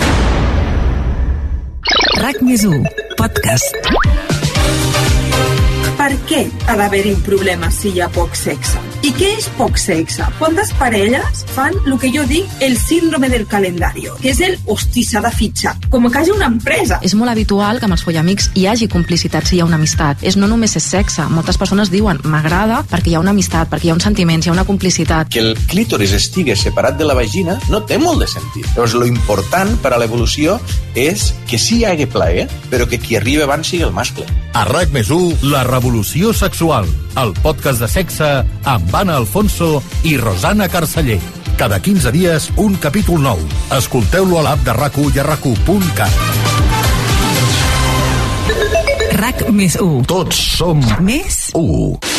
[2.26, 2.82] RAC més 1,
[3.24, 3.82] podcast
[6.06, 8.78] per què ha d'haver-hi un problema si hi ha poc sexe?
[9.06, 10.26] I què és poc sexe?
[10.38, 15.02] Quantes parelles fan el que jo dic el síndrome del calendari, que és el hosti,
[15.06, 17.00] s'ha de fitxar, com que hi hagi una empresa.
[17.06, 20.22] És molt habitual que amb els follamics hi hagi complicitat si hi ha una amistat.
[20.26, 21.26] És no només és sexe.
[21.34, 24.54] Moltes persones diuen m'agrada perquè hi ha una amistat, perquè hi ha un sentiment, hi
[24.54, 25.30] ha una complicitat.
[25.34, 28.70] Que el clítoris estigui separat de la vagina no té molt de sentit.
[28.76, 30.60] Llavors, lo important per a l'evolució
[30.94, 34.26] és que sí hi hagi plaer, però que qui arriba abans sigui el mascle.
[34.56, 36.86] A RAC més 1, la revolució Revolució Sexual,
[37.22, 38.26] el podcast de sexe
[38.68, 41.16] amb Anna Alfonso i Rosana Carceller.
[41.58, 43.40] Cada 15 dies, un capítol nou.
[43.72, 45.48] Escolteu-lo a l'app de rac i a rac
[49.16, 50.04] RAC més 1.
[50.12, 52.15] Tots som més 1.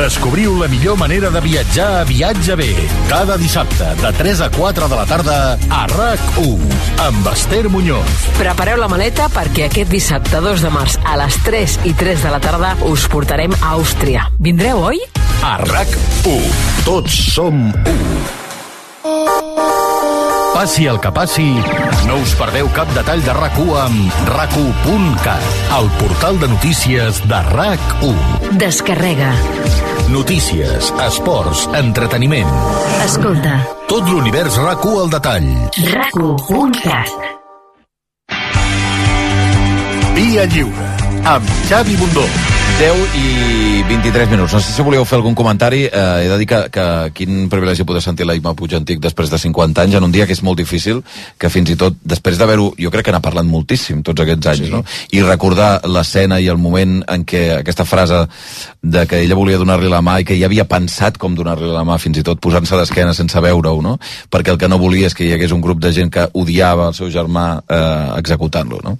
[0.00, 2.64] Descobriu la millor manera de viatjar a Viatge B.
[3.10, 5.36] Cada dissabte, de 3 a 4 de la tarda,
[5.68, 6.56] a RAC1,
[7.04, 8.08] amb Esther Muñoz.
[8.40, 12.32] Prepareu la maleta perquè aquest dissabte 2 de març a les 3 i 3 de
[12.32, 14.24] la tarda us portarem a Àustria.
[14.40, 14.98] Vindreu, oi?
[15.44, 16.48] A RAC1.
[16.88, 17.52] Tots som
[17.84, 19.99] 1.
[20.54, 21.46] Passi el que passi,
[22.08, 24.56] no us perdeu cap detall de RAC1 amb rac
[25.78, 28.58] el portal de notícies de RAC1.
[28.58, 29.30] Descarrega.
[30.10, 32.50] Notícies, esports, entreteniment.
[33.06, 33.60] Escolta.
[33.88, 35.48] Tot l'univers rac al detall.
[35.94, 36.14] rac
[40.18, 40.88] Via Lliure,
[41.24, 42.26] amb Xavi Bundó.
[42.80, 44.54] 10 i 23 minuts.
[44.56, 45.82] No sé si voleu fer algun comentari.
[45.84, 49.28] Eh, he de dir que, que quin privilegi poder sentir la Imma Puig Antic després
[49.28, 51.02] de 50 anys, en un dia que és molt difícil,
[51.36, 54.62] que fins i tot després d'haver-ho, jo crec que n'ha parlat moltíssim tots aquests anys,
[54.70, 54.72] sí.
[54.72, 54.80] no?
[55.12, 58.22] I recordar l'escena i el moment en què aquesta frase
[58.80, 61.84] de que ella volia donar-li la mà i que ja havia pensat com donar-li la
[61.84, 63.98] mà, fins i tot posant-se d'esquena sense veure-ho, no?
[64.32, 66.88] Perquè el que no volia és que hi hagués un grup de gent que odiava
[66.88, 68.96] el seu germà eh, executant-lo, no?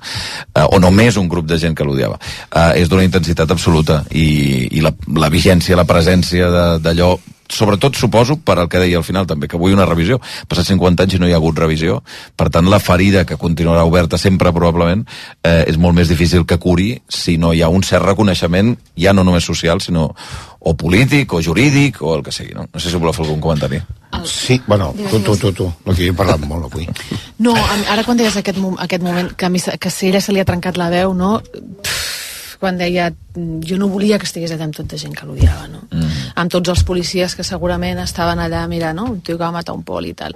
[0.52, 2.20] Eh, o només un grup de gent que l'odiava.
[2.50, 6.50] Eh, és d'una intensitat absoluta absoluta i, i la, la vigència, la presència
[6.82, 7.12] d'allò
[7.50, 10.20] sobretot suposo per al que deia al final també, que vull una revisió.
[10.46, 11.96] passat 50 anys i no hi ha hagut revisió,
[12.38, 15.02] per tant la ferida que continuarà oberta sempre probablement
[15.42, 19.12] eh, és molt més difícil que curi si no hi ha un cert reconeixement ja
[19.12, 20.12] no només social, sinó
[20.60, 22.54] o polític o jurídic o el que sigui.
[22.54, 23.80] No, no sé si voleu fer algun comentari.
[24.28, 26.86] Sí, bueno, tu, tu, tu, tu, no que he parlat molt avui.
[27.42, 27.54] No,
[27.90, 30.46] ara quan deies aquest, aquest moment que, a mi, que si ella se li ha
[30.46, 31.40] trencat la veu, no?
[31.42, 32.29] Pff,
[32.60, 35.80] quan deia mm, jo no volia que estigués allà amb tota gent que l'odiava, no?
[35.88, 39.06] Mm amb tots els policies que segurament estaven allà, mira, no?
[39.14, 40.32] un tio que va matar un poli i tal.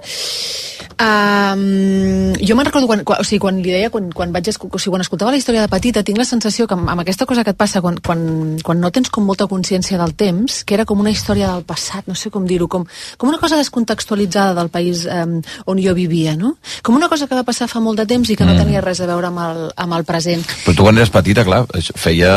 [0.95, 4.79] Um, jo me'n recordo quan, quan, o sigui, quan li deia, quan, quan vaig, o
[4.79, 7.43] sigui, quan escoltava la història de petita, tinc la sensació que amb, amb aquesta cosa
[7.43, 8.21] que et passa quan, quan,
[8.63, 12.05] quan no tens com molta consciència del temps, que era com una història del passat,
[12.07, 12.85] no sé com dir-ho, com,
[13.17, 15.39] com una cosa descontextualitzada del país um,
[15.71, 16.55] on jo vivia, no?
[16.85, 18.53] Com una cosa que va passar fa molt de temps i que mm.
[18.53, 20.45] no tenia res a veure amb el, amb el present.
[20.67, 21.65] Però tu quan eres petita, clar,
[21.97, 22.33] feia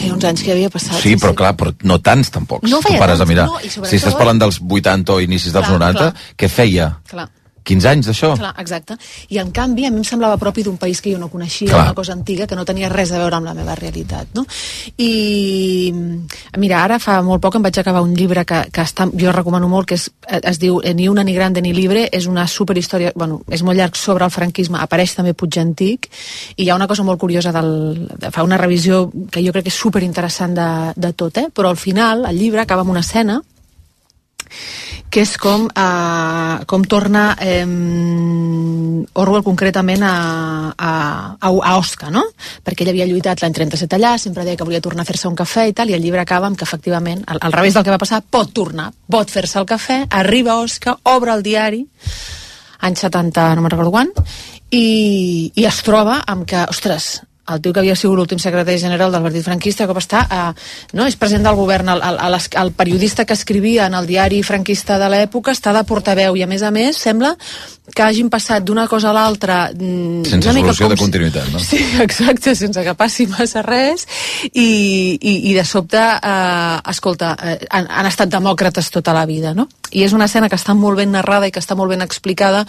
[0.00, 1.02] Feia uns anys que havia passat.
[1.02, 2.64] Sí, però clar, però no tants tampoc.
[2.72, 3.46] No feia tants, a mirar.
[3.50, 3.60] no.
[3.66, 6.32] I si estàs parlant dels 80 o inicis dels clar, 90, clar.
[6.40, 6.88] què feia?
[7.12, 7.28] Clar.
[7.64, 8.30] 15 anys d'això.
[8.38, 8.96] Clar, exacte.
[9.30, 11.82] I en canvi, a mi em semblava propi d'un país que jo no coneixia, Clar.
[11.88, 14.44] una cosa antiga que no tenia res a veure amb la meva realitat, no?
[14.98, 15.92] I
[16.58, 19.68] mira, ara fa molt poc em vaig acabar un llibre que, que està, jo recomano
[19.68, 20.08] molt, que es,
[20.42, 23.78] es diu eh, Ni una ni grande ni libre, és una superhistòria, bueno, és molt
[23.78, 26.10] llarg sobre el franquisme, apareix també Puig Antic,
[26.56, 29.66] i hi ha una cosa molt curiosa del, de, fa una revisió que jo crec
[29.68, 31.46] que és superinteressant de, de tot, eh?
[31.52, 33.40] però al final el llibre acaba amb una escena
[35.10, 37.64] que és com, eh, com torna eh,
[39.20, 40.12] Orwell concretament a,
[40.76, 40.90] a,
[41.40, 42.22] a, a Osca, no?
[42.66, 45.36] Perquè ell havia lluitat l'any 37 allà, sempre deia que volia tornar a fer-se un
[45.38, 47.94] cafè i tal, i el llibre acaba amb que efectivament, al, al revés del que
[47.94, 51.82] va passar, pot tornar, pot fer-se el cafè, arriba a Osca, obre el diari,
[52.86, 54.14] any 70, no me'n recordo quan,
[54.70, 54.86] i,
[55.54, 57.16] i es troba amb que, ostres,
[57.54, 60.44] el tio que havia sigut l'últim secretari general del partit franquista, que va estar, a,
[60.96, 64.98] no, és president del govern, el, el, el periodista que escrivia en el diari franquista
[65.02, 67.34] de l'època està de portaveu, i a més a més sembla
[67.90, 70.92] que hagin passat d'una cosa a l'altra mm, sense una mica com...
[70.92, 71.58] de continuïtat, no?
[71.64, 74.04] Sí, exacte, sense que passi massa res
[74.52, 74.68] i,
[75.18, 79.66] i, i de sobte eh, escolta, eh, han, han estat demòcrates tota la vida, no?
[79.90, 82.62] I és una escena que està molt ben narrada i que està molt ben explicada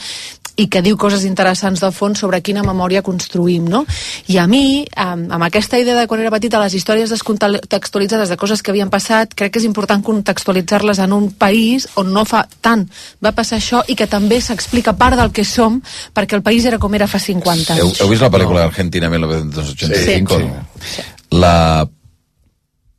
[0.61, 3.83] i que diu coses interessants de fons sobre quina memòria construïm, no?
[4.31, 8.37] I a mi, amb, amb aquesta idea de quan era petita, les històries descontextualitzades de
[8.41, 12.43] coses que havien passat, crec que és important contextualitzar-les en un país on no fa
[12.61, 12.85] tant
[13.23, 15.79] va passar això i que també s'explica part del que som
[16.15, 17.81] perquè el país era com era fa 50 anys.
[17.81, 18.67] Heu, heu vist la pel·lícula no.
[18.69, 20.37] Argentina 1985?
[20.37, 20.93] Sí, sí.
[20.95, 21.37] sí.
[21.41, 21.55] La...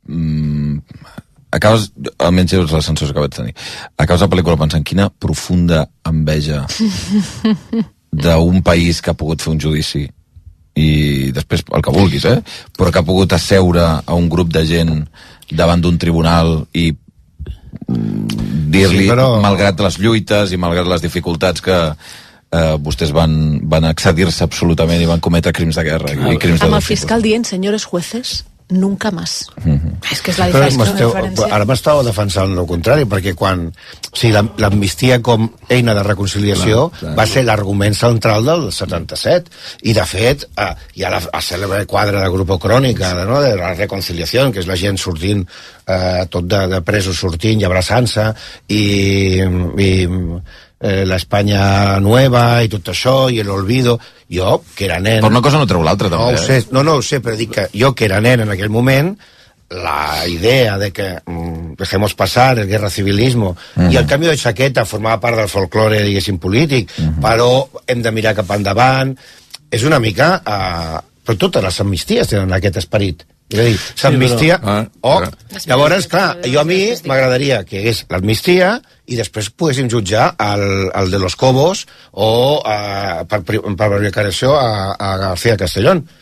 [0.07, 0.72] Mm,
[1.53, 1.89] acabes,
[2.23, 3.53] almenys és la sensació que vaig tenir,
[4.01, 6.63] acabes la pel·lícula pensant quina profunda enveja
[8.13, 10.05] d'un país que ha pogut fer un judici
[10.81, 12.39] i després el que vulguis, eh?
[12.77, 14.95] però que ha pogut asseure a un grup de gent
[15.53, 19.27] davant d'un tribunal i mm, dir-li, sí, però...
[19.43, 21.93] malgrat les lluites i malgrat les dificultats que, eh,
[22.57, 23.35] uh, vostès van,
[23.69, 26.87] van accedir-se absolutament i van cometre crims de guerra i, i crims de Amb el
[26.87, 28.39] fiscal dient, senyores jueces,
[28.79, 29.47] nunca más.
[29.63, 29.93] Mm -hmm.
[30.11, 30.83] És que és la diferència.
[30.87, 31.47] Esteu, diferència.
[31.55, 36.99] Ara m'estava defensant el contrari, perquè quan o sigui, l'amnistia com eina de reconciliació clar,
[36.99, 37.15] clar.
[37.17, 39.49] va ser l'argument central del 77.
[39.83, 43.41] I, de fet, eh, hi ha la, la cèlebre quadra de Grupo Crònica, no?
[43.41, 45.47] de la reconciliació, que és la gent sortint,
[45.87, 48.31] eh, tot de, de presos sortint i abraçant-se,
[48.67, 49.41] i,
[49.77, 50.07] i
[50.83, 53.95] eh, Espanya Nueva i tot això, i l'Olvido,
[54.29, 55.21] jo, que era nen...
[55.23, 56.35] Però una cosa no treu l'altra, també.
[56.35, 56.43] No, eh?
[56.43, 59.13] sé, no, no ho sé, però dic que jo, que era nen en aquell moment,
[59.73, 63.93] la idea de que mm, dejemos pasar el guerra civilismo uh -huh.
[63.93, 67.21] i el canvi de xaqueta formava part del folklore, diguéssim, polític, uh -huh.
[67.21, 69.17] però hem de mirar cap endavant...
[69.71, 70.43] És una mica...
[70.45, 74.57] Eh, però totes les amnisties tenen aquest esperit és a dir, s'amnistia...
[74.59, 74.73] Sí, però...
[74.73, 78.73] Ah, o, ah, llavors, clar, jo a mi m'agradaria que hi hagués l'amnistia
[79.11, 82.29] i després poguéssim jutjar el, el de los Cobos o
[82.65, 82.77] a,
[83.21, 86.05] eh, per, per això a, a García Castellón.
[86.07, 86.21] Mm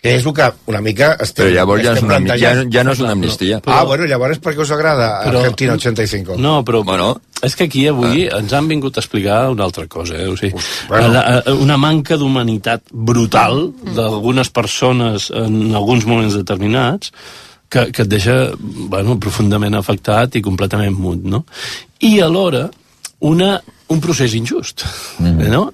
[0.00, 2.92] que és el que una mica estem Però llavors ja, és una, ja, ja no
[2.94, 3.56] és una amnistia.
[3.58, 3.74] Ah, però...
[3.74, 5.40] Ah, bueno, llavors per què us agrada però...
[5.42, 6.36] Argentina 85?
[6.38, 7.16] No, però bueno.
[7.42, 8.38] és que aquí avui ah.
[8.38, 10.28] ens han vingut a explicar una altra cosa, eh?
[10.30, 11.10] o sigui, Uf, bueno.
[11.16, 11.24] la,
[11.66, 17.10] una manca d'humanitat brutal d'algunes persones en alguns moments determinats
[17.68, 21.42] que, que et deixa bueno, profundament afectat i completament mut, no?
[22.06, 22.68] I alhora,
[23.26, 23.56] una,
[23.90, 24.86] un procés injust,
[25.20, 25.42] mm.
[25.50, 25.68] no?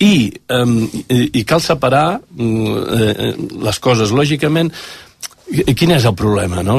[0.00, 3.30] I, um, i, i cal separar mm, eh,
[3.64, 4.12] les coses.
[4.20, 4.72] Lògicament,
[5.76, 6.78] quin és el problema, no?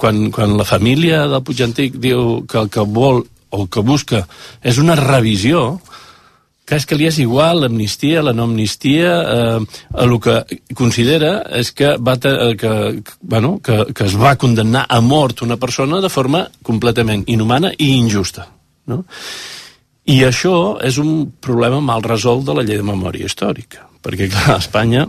[0.00, 3.84] Quan, quan la família del Puig Antic diu que el que vol o el que
[3.84, 4.22] busca
[4.62, 5.66] és una revisió,
[6.64, 10.38] que és que li és igual l'amnistia, la no amnistia, eh, el que
[10.78, 12.76] considera és que, va eh, que,
[13.20, 17.92] bueno, que, que es va condemnar a mort una persona de forma completament inhumana i
[17.98, 18.48] injusta.
[18.88, 19.02] No?
[20.10, 24.56] I això és un problema mal resolt de la llei de memòria històrica, perquè, clar,
[24.56, 25.04] a Espanya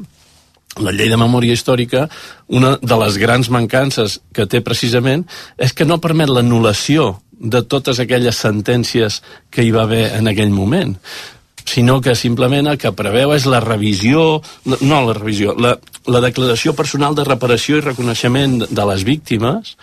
[0.81, 2.07] la llei de memòria històrica,
[2.49, 5.21] una de les grans mancances que té precisament
[5.61, 7.11] és que no permet l'anul·lació
[7.53, 9.19] de totes aquelles sentències
[9.53, 10.95] que hi va haver en aquell moment
[11.65, 15.75] sinó que simplement el que preveu és la revisió, no la revisió, la,
[16.09, 19.77] la declaració personal de reparació i reconeixement de les víctimes,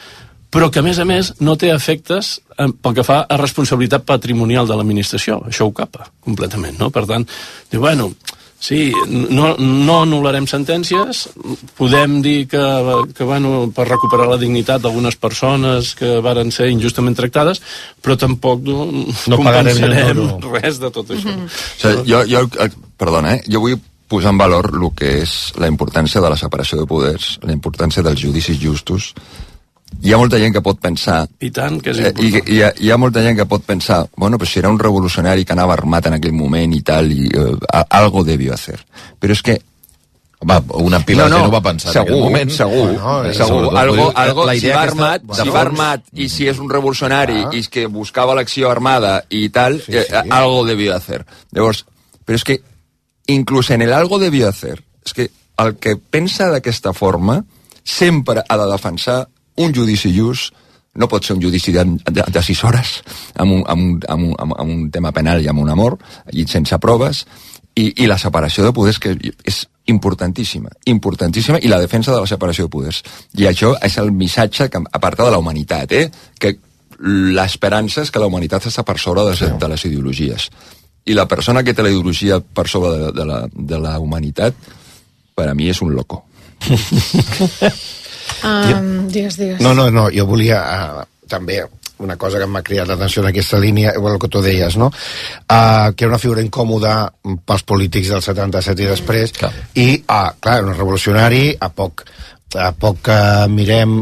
[0.50, 4.02] però que, a més a més, no té efectes eh, pel que fa a responsabilitat
[4.04, 5.38] patrimonial de l'administració.
[5.46, 6.90] Això ho capa completament, no?
[6.90, 7.26] Per tant,
[7.70, 8.10] diu, bueno,
[8.60, 11.22] Sí, no, no anul·larem sentències,
[11.78, 12.60] podem dir que,
[13.16, 17.62] que bueno, per recuperar la dignitat d'algunes persones que varen ser injustament tractades,
[18.04, 20.20] però tampoc no, no compensarem
[20.58, 21.32] res de tot això.
[21.32, 21.46] Mm -hmm.
[21.46, 22.68] o sigui, jo, jo, eh,
[23.00, 23.40] perdona, eh?
[23.48, 27.38] jo vull posar en valor el que és la importància de la separació de poders,
[27.40, 29.14] la importància dels judicis justos,
[30.00, 31.24] hi ha molta gent que pot pensar...
[31.44, 32.46] I tant, que és eh, important.
[32.46, 34.70] Eh, hi, hi, ha, hi ha molta gent que pot pensar, bueno, però si era
[34.70, 38.78] un revolucionari que anava armat en aquell moment i tal, i eh, algo debió hacer.
[39.20, 39.58] Però és que
[40.48, 42.54] va, una pila no, no, de va pensar segur, en aquell moment.
[42.56, 43.60] Segur, no, no, eh, segur.
[43.82, 46.72] Algo, algo, la idea si va armat, aquesta, si va armat i si és un
[46.72, 47.50] revolucionari ah.
[47.60, 50.16] i que buscava l'acció armada i tal, sí, eh, sí.
[50.22, 51.24] Eh, algo debió hacer.
[51.52, 51.82] Llavors,
[52.24, 52.56] però és que
[53.30, 55.28] inclús en el algo debió hacer, és que
[55.60, 57.42] el que pensa d'aquesta forma
[57.84, 59.18] sempre ha de defensar
[59.60, 60.54] un judici just
[60.94, 62.96] no pot ser un judici de, de, de sis hores
[63.38, 65.98] amb un, amb, un, amb, un, amb un tema penal i amb un amor
[66.32, 67.22] i sense proves
[67.78, 69.12] i, i la separació de poders que
[69.48, 72.98] és importantíssima, importantíssima, i la defensa de la separació de poders.
[73.40, 76.10] I això és el missatge que, a part de la humanitat, eh?
[76.38, 76.52] que
[77.00, 79.48] l'esperança és que la humanitat està per sobre de, sí.
[79.62, 80.48] de les ideologies.
[81.10, 83.40] I la persona que té la ideologia per sobre de, de, la,
[83.72, 84.60] de la humanitat,
[85.38, 86.24] per a mi és un loco.
[89.08, 89.60] Digues, digues.
[89.60, 91.60] No, no, no, jo volia uh, també
[92.00, 94.86] una cosa que m'ha criat l'atenció en aquesta línia, igual que tu deies, no?
[95.44, 96.94] Uh, que era una figura incòmoda
[97.44, 102.06] pels polítics del 77 i després, mm, i, uh, clar, un revolucionari, a poc
[102.58, 103.16] a poc que
[103.50, 104.00] mirem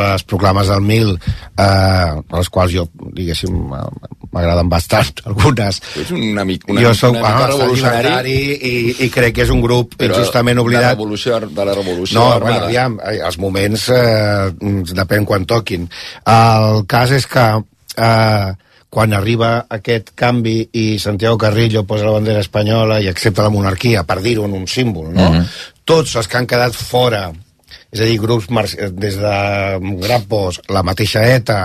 [0.00, 2.86] les proclames del Mil, eh, les quals jo,
[3.16, 3.58] diguéssim,
[4.32, 5.80] m'agraden bastant, algunes.
[6.00, 8.34] És un amic, una, jo soc, una mica ah, revolucionari.
[8.56, 10.84] I, i crec que és un grup Però justament oblidat.
[10.94, 12.46] De la revolució, de la revolució no, armada.
[12.60, 15.86] Bueno, aviam, els moments eh, depèn quan toquin.
[16.30, 17.44] El cas és que
[18.00, 18.48] eh,
[18.90, 24.02] quan arriba aquest canvi i Santiago Carrillo posa la bandera espanyola i accepta la monarquia,
[24.08, 25.20] per dir-ho en un símbol, no?
[25.20, 25.44] Uh mhm.
[25.44, 25.68] -huh.
[25.90, 27.26] Tots els que han quedat fora
[27.90, 28.46] és a dir, grups
[28.78, 29.34] eh, des de
[30.06, 31.60] Grappos, la mateixa ETA,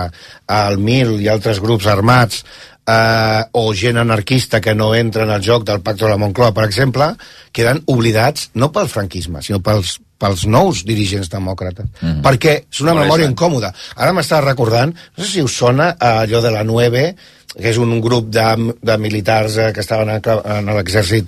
[0.50, 2.42] el MIL i altres grups armats,
[2.82, 6.52] eh, o gent anarquista que no entra en el joc del Pacte de la Moncloa,
[6.52, 7.12] per exemple,
[7.52, 12.22] queden oblidats no pel franquisme, sinó pels pels nous dirigents demòcrates, mm -hmm.
[12.26, 13.72] perquè és una Molt memòria incòmoda.
[13.96, 17.14] Ara m'estava recordant, no sé si us sona allò de la 9,
[17.60, 21.26] que és un grup de, de militars eh, que estaven en l'exèrcit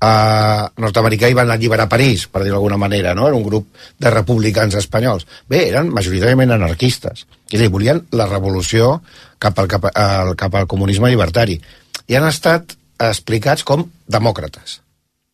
[0.00, 3.26] eh, nord-americà i van alliberar París, per dir-ho d'alguna manera, no?
[3.28, 3.66] Era un grup
[3.98, 5.24] de republicans espanyols.
[5.48, 9.00] Bé, eren majoritàriament anarquistes, i li volien la revolució
[9.38, 11.60] cap al, cap, al, cap al comunisme llibertari.
[12.08, 12.64] I han estat
[12.98, 14.80] explicats com demòcrates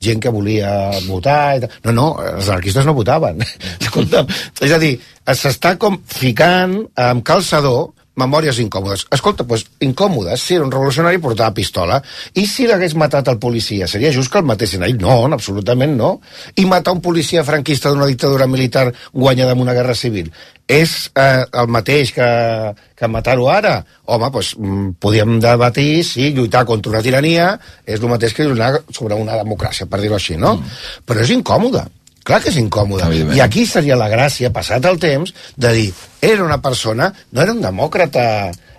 [0.05, 0.71] gent que volia
[1.09, 1.57] votar...
[1.57, 1.75] I tal.
[1.89, 3.41] No, no, els anarquistes no votaven.
[3.83, 4.29] Escolta'm,
[4.67, 4.95] és a dir,
[5.43, 9.01] s'està com ficant amb calçador memòries incòmodes.
[9.15, 11.97] Escolta, doncs, incòmodes, si era un revolucionari portava pistola,
[12.39, 14.93] i si l'hagués matat el policia, seria just que el matessin ell?
[15.03, 16.13] No, absolutament no.
[16.55, 20.31] I matar un policia franquista d'una dictadura militar guanyada en una guerra civil
[20.69, 22.29] és eh, el mateix que,
[22.97, 23.75] que matar-ho ara?
[24.09, 27.51] Home, doncs mm, podríem debatir si lluitar contra una tirania
[27.87, 30.57] és el mateix que lluitar sobre una democràcia, per dir-ho així, no?
[30.59, 30.81] Mm.
[31.09, 31.85] Però és incòmode.
[32.25, 33.05] Clar que és incòmode.
[33.37, 35.91] I aquí seria la gràcia, passat el temps, de dir,
[36.25, 38.25] era una persona, no era un demòcrata...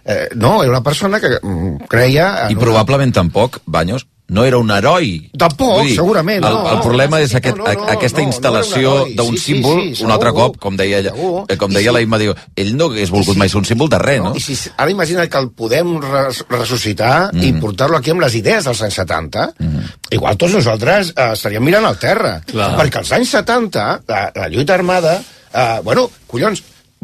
[0.05, 2.47] Eh, no, era una persona que mm, creia...
[2.49, 3.19] I probablement una...
[3.21, 5.29] tampoc, Banyos, no era un heroi.
[5.37, 6.43] Tampoc, dir, segurament.
[6.45, 9.41] El, no, el problema no, és aquest, no, no, aquesta no, instal·lació no d'un sí,
[9.45, 11.13] símbol, sí, sí, un altre cop, com deia, ella,
[11.45, 13.67] eh, com deia si, la Imma, diu, ell no hauria volgut si, mai ser un
[13.69, 14.31] símbol de res, no?
[14.33, 14.41] no?
[14.41, 17.45] I si, ara imagina que el podem res, ressuscitar mm -hmm.
[17.49, 20.13] i portar-lo aquí amb les idees dels anys 70, mm -hmm.
[20.17, 22.39] igual tots nosaltres eh, estaríem mirant al terra.
[22.41, 22.75] Clar.
[22.79, 25.21] Perquè als anys 70, la, la lluita armada,
[25.53, 26.63] eh, bueno, collons,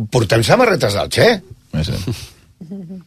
[0.10, 1.41] portem samarretes del Che.
[1.86, 1.91] Sí.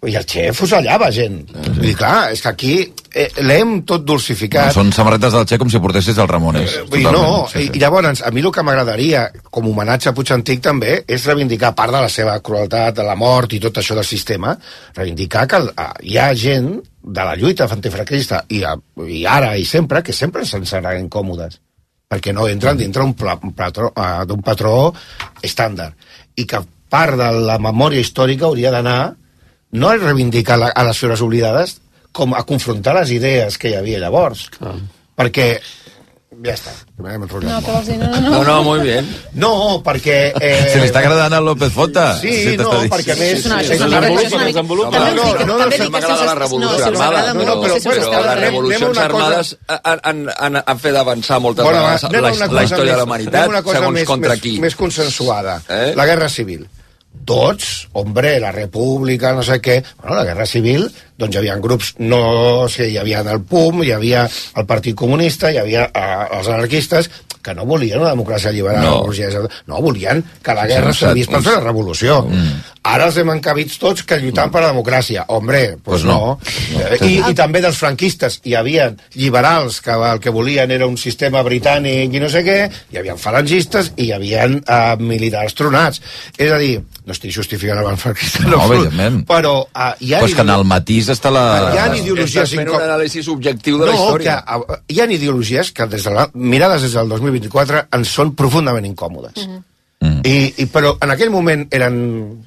[0.05, 1.39] I el xef fusellava gent.
[1.49, 1.73] Sí.
[1.89, 2.73] I clar, és que aquí
[3.17, 4.69] eh, l'hem tot dulcificat.
[4.69, 6.75] No, són samarretes del xef com si portessis el Ramones.
[6.83, 7.69] Eh, i no, sí, sí.
[7.71, 10.29] i llavors, a mi el que m'agradaria, com a homenatge a Puig
[10.63, 14.05] també, és reivindicar part de la seva crueltat, de la mort i tot això del
[14.09, 14.53] sistema,
[14.99, 18.77] reivindicar que ah, hi ha gent de la lluita antifranquista i, ah,
[19.09, 21.61] i ara i sempre, que sempre se'n seran incòmodes
[22.15, 23.91] perquè no entren dintre ah, d'un patró,
[24.45, 24.75] patró
[25.43, 25.95] estàndard
[26.39, 26.61] i que
[26.93, 28.99] part de la memòria històrica hauria d'anar
[29.75, 31.77] no a reivindicar la, a les figures oblidades
[32.15, 34.47] com a confrontar les idees que hi havia llavors.
[34.63, 34.77] Ah.
[35.19, 35.47] Perquè
[36.45, 36.71] ja està.
[36.99, 37.97] No, que vols dir?
[37.99, 38.29] No, no, no.
[38.35, 38.95] no, no, molt bé.
[39.41, 39.51] No,
[39.87, 40.17] perquè...
[40.35, 40.53] Eh...
[40.75, 42.05] Se li està agradant a López Fota.
[42.21, 43.41] Sí, sí no, perquè a més...
[43.41, 43.55] Sí, sí, sí.
[43.57, 44.63] Això és una revolució una mica...
[44.63, 48.07] No, no, no, no, no, no, les revolucions armades, no, eh, no, eh, però, però,
[48.15, 49.99] però les revolucions armades han,
[50.43, 51.83] han, han fet avançar moltes bueno,
[52.15, 54.57] vegades la, la història de la humanitat, segons més, contra qui.
[54.63, 55.87] Més consensuada, eh?
[55.97, 56.67] la Guerra Civil
[57.31, 59.79] tots, hombre, la república, no sé què...
[60.01, 60.89] Bueno, la guerra civil
[61.19, 62.19] doncs hi havia grups, no
[62.65, 66.11] o sé, sigui, hi havia el PUM, hi havia el Partit Comunista, hi havia eh,
[66.41, 67.11] els anarquistes,
[67.45, 71.53] que no volien una democràcia liberal, no, no volien que la guerra servís per fer
[71.53, 71.67] la mm.
[71.67, 72.23] revolució.
[72.25, 72.55] Mm.
[72.89, 74.55] Ara els hem encabit tots que lluitant mm.
[74.55, 75.27] per la democràcia.
[75.37, 76.17] Hombre, doncs pues no.
[76.17, 76.31] no.
[76.73, 76.87] no.
[76.89, 78.39] Eh, I, I també dels franquistes.
[78.49, 78.87] Hi havia
[79.21, 82.57] liberals que el que volien era un sistema britànic i no sé què,
[82.95, 86.01] hi havia falangistes i hi havia uh, militars tronats.
[86.41, 90.23] És a dir, no estic justificant el franquista, no, no però eh, hi ha...
[90.25, 91.43] Però és que en el matís vist està la...
[91.75, 92.45] Hi ha ideologies...
[92.45, 94.39] Estàs fent un anàlisi subjectiu de no, la història.
[94.57, 98.35] No, que hi ha ideologies que des de la, mirades des del 2024 ens són
[98.41, 99.39] profundament incòmodes.
[99.45, 99.63] Mm -hmm
[100.05, 100.21] Mm.
[100.29, 101.95] I, i, però en aquell moment eren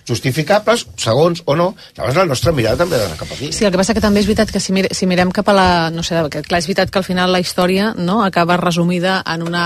[0.05, 3.49] justificables, segons o no, llavors la nostra mirada també ha d'anar cap aquí.
[3.55, 5.55] Sí, el que passa que també és veritat que si, mir si mirem cap a
[5.57, 5.67] la...
[5.97, 9.45] No sé, que, clar, és veritat que al final la història no, acaba resumida en
[9.47, 9.65] una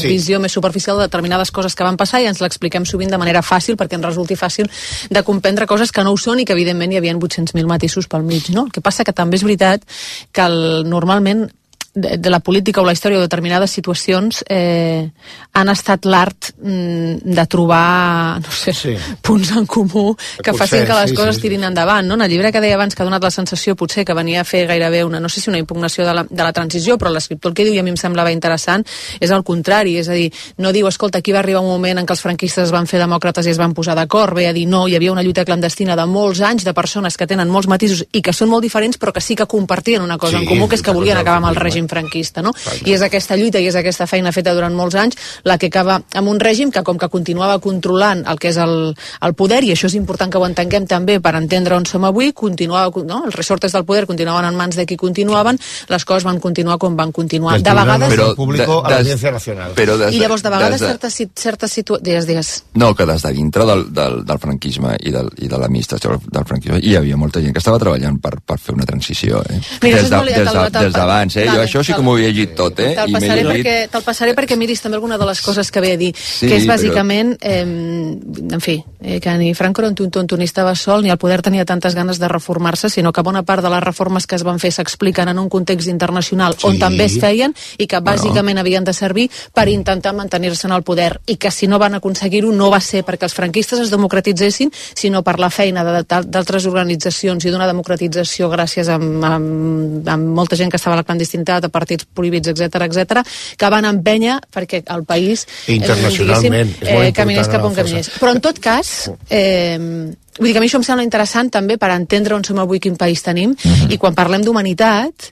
[0.00, 0.10] sí.
[0.16, 3.44] visió més superficial de determinades coses que van passar i ens l'expliquem sovint de manera
[3.46, 4.70] fàcil perquè ens resulti fàcil
[5.12, 8.26] de comprendre coses que no ho són i que evidentment hi havia 800.000 matisos pel
[8.26, 8.66] mig, no?
[8.68, 9.86] El que passa que també és veritat
[10.32, 10.60] que el,
[10.90, 11.46] normalment
[11.94, 15.10] de, la política o la història o determinades situacions eh,
[15.58, 18.94] han estat l'art mm, de trobar no sé, sí.
[19.20, 20.08] punts en comú
[20.40, 22.08] que potser, facin que les sí, coses sí, tirin endavant.
[22.08, 22.16] No?
[22.16, 24.48] En el llibre que deia abans que ha donat la sensació potser que venia a
[24.48, 27.52] fer gairebé una, no sé si una impugnació de la, de la transició, però l'escriptor
[27.52, 28.86] el que diu i a mi em semblava interessant
[29.20, 30.30] és el contrari, és a dir,
[30.64, 33.02] no diu, escolta, aquí va arribar un moment en què els franquistes es van fer
[33.04, 35.96] demòcrates i es van posar d'acord, ve a dir, no, hi havia una lluita clandestina
[36.00, 39.12] de molts anys de persones que tenen molts matisos i que són molt diferents però
[39.12, 41.50] que sí que compartien una cosa sí, en comú, que és que volien acabar amb
[41.52, 42.42] el règim règim franquista.
[42.42, 42.50] No?
[42.84, 42.90] Exacte.
[42.90, 45.16] I és aquesta lluita i és aquesta feina feta durant molts anys
[45.46, 48.94] la que acaba amb un règim que com que continuava controlant el que és el,
[49.22, 52.32] el poder, i això és important que ho entenguem també per entendre on som avui,
[52.32, 53.24] continuava, no?
[53.26, 55.58] els resortes del poder continuaven en mans de qui continuaven,
[55.88, 57.58] les coses van continuar com van continuar.
[57.60, 58.12] De vegades...
[58.12, 59.72] Però, público de, des, a nacional.
[59.76, 62.02] Però des, I llavors, de vegades, des, certes, certes situacions...
[62.06, 62.50] Digues, digues.
[62.74, 66.46] No, que des de dintre del, del, del franquisme i, del, i de l'administració del
[66.48, 69.42] franquisme hi havia molta gent que estava treballant per, per fer una transició.
[69.48, 69.60] Eh?
[69.82, 71.46] Mira, des d'abans, de, des, de, des eh?
[71.46, 71.52] Vale.
[71.52, 72.92] jo això això sí que m'ho havia llegit tot, eh?
[72.96, 73.66] Te'l passaré, llegit...
[73.66, 76.48] perquè, te passaré perquè miris també alguna de les coses que ve a dir, sí,
[76.48, 77.54] que és bàsicament, però...
[77.54, 81.16] eh, en fi, eh, que ni Franco era un tonto ni estava sol, ni el
[81.18, 84.44] poder tenia tantes ganes de reformar-se, sinó que bona part de les reformes que es
[84.44, 86.66] van fer s'expliquen en un context internacional sí.
[86.68, 88.60] on també es feien i que bàsicament bueno.
[88.62, 92.50] havien de servir per intentar mantenir-se en el poder i que si no van aconseguir-ho
[92.52, 97.52] no va ser perquè els franquistes es democratitzessin, sinó per la feina d'altres organitzacions i
[97.52, 102.04] d'una democratització gràcies a, a, a molta gent que estava a la clandestinitat de partits
[102.04, 103.24] prohibits, etc etc,
[103.56, 108.10] que van empènyer perquè el país eh, internacionalment eh, caminés cap on caminés.
[108.20, 109.28] Però en tot cas, mm.
[109.30, 112.58] eh, vull dir que a mi això em sembla interessant també per entendre on som
[112.62, 113.86] avui, quin país tenim, uh mhm.
[113.86, 113.92] -huh.
[113.94, 115.30] i quan parlem d'humanitat,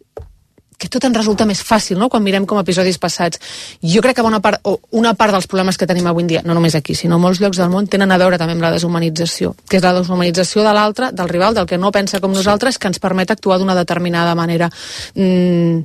[0.80, 3.38] que tot ens resulta més fàcil, no?, quan mirem com a episodis passats.
[3.82, 6.42] Jo crec que bona part, o una part dels problemes que tenim avui en dia,
[6.44, 9.54] no només aquí, sinó molts llocs del món, tenen a veure també amb la deshumanització,
[9.68, 12.88] que és la deshumanització de l'altre, del rival, del que no pensa com nosaltres, que
[12.88, 14.70] ens permet actuar d'una determinada manera.
[15.14, 15.80] Mm,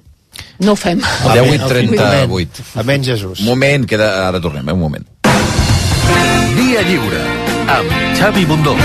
[0.59, 0.99] no ho fem.
[1.67, 2.63] 38.
[2.75, 3.39] Amén, Jesús.
[3.41, 4.73] Moment, que ara tornem, eh?
[4.73, 5.03] un moment.
[6.59, 7.23] Dia lliure
[7.77, 8.75] amb Xavi Bundó.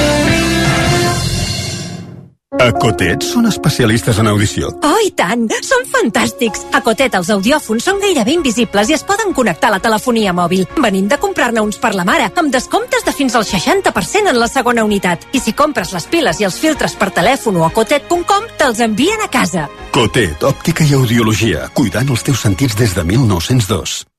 [2.59, 4.73] A Cotet són especialistes en audició.
[4.83, 5.45] Oh, i tant!
[5.63, 6.65] Són fantàstics!
[6.75, 10.65] A Cotet els audiòfons són gairebé invisibles i es poden connectar a la telefonia mòbil.
[10.83, 14.51] Venim de comprar-ne uns per la mare, amb descomptes de fins al 60% en la
[14.51, 15.29] segona unitat.
[15.31, 19.23] I si compres les piles i els filtres per telèfon o a cotet.com, te'ls envien
[19.23, 19.69] a casa.
[19.95, 24.10] Cotet, òptica i audiologia, cuidant els teus sentits des de 1902.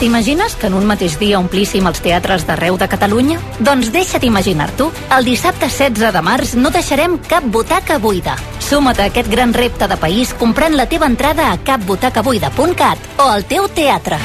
[0.00, 3.40] T'imagines que en un mateix dia omplíssim els teatres d'arreu de Catalunya?
[3.58, 4.92] Doncs deixa't imaginar-t'ho.
[5.16, 8.36] El dissabte 16 de març no deixarem cap butaca buida.
[8.62, 13.44] Suma't a aquest gran repte de país comprant la teva entrada a capbutacabuida.cat o al
[13.50, 14.20] teu teatre.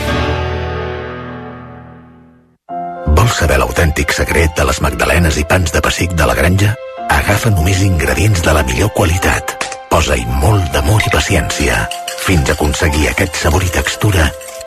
[3.17, 6.75] Vols saber l'autèntic secret de les magdalenes i pans de pessic de la granja?
[7.09, 9.57] Agafa només ingredients de la millor qualitat.
[9.89, 11.85] Posa-hi molt d'amor i paciència
[12.29, 14.29] fins a aconseguir aquest sabor i textura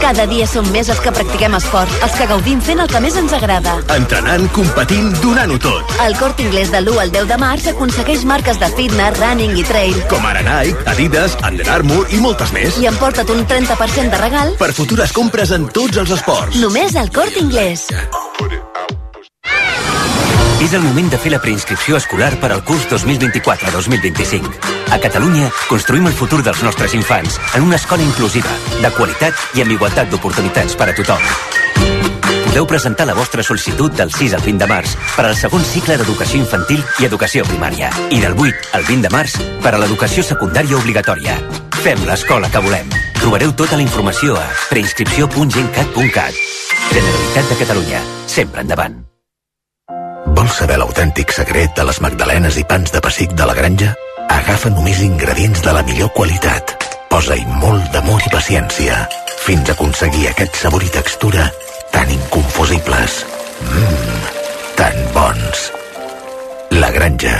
[0.00, 3.16] Cada dia som més els que practiquem esport, els que gaudim fent el que més
[3.20, 3.76] ens agrada.
[3.94, 5.92] Entrenant, competint, donant-ho tot.
[6.04, 9.66] El Cort Inglés de l'1 al 10 de març aconsegueix marques de fitness, running i
[9.68, 10.00] trail.
[10.12, 12.80] Com ara Nike, Adidas, Under Armour i moltes més.
[12.80, 16.56] I emporta't un 30% de regal per futures compres en tots els esports.
[16.64, 17.86] Només al Cort Inglés.
[17.90, 18.89] Yeah.
[20.62, 24.50] És el moment de fer la preinscripció escolar per al curs 2024-2025.
[24.92, 28.52] A Catalunya construïm el futur dels nostres infants en una escola inclusiva,
[28.82, 31.24] de qualitat i amb igualtat d'oportunitats per a tothom.
[32.50, 35.96] Podeu presentar la vostra sol·licitud del 6 al 20 de març per al segon cicle
[35.96, 40.26] d'educació infantil i educació primària i del 8 al 20 de març per a l'educació
[40.26, 41.38] secundària obligatòria.
[41.80, 42.90] Fem l'escola que volem.
[43.16, 46.42] Trobareu tota la informació a preinscripció.gencat.cat.
[46.92, 48.04] Generalitat de Catalunya.
[48.26, 49.06] Sempre endavant.
[50.36, 53.90] Vols saber l'autèntic secret de les magdalenes i pans de pessic de la granja?
[54.30, 56.70] Agafa només ingredients de la millor qualitat.
[57.10, 59.00] Posa-hi molt d'amor i paciència
[59.42, 61.48] fins a aconseguir aquest sabor i textura
[61.90, 63.22] tan inconfusibles.
[63.66, 64.34] Mmm,
[64.78, 65.68] tan bons.
[66.78, 67.38] La granja,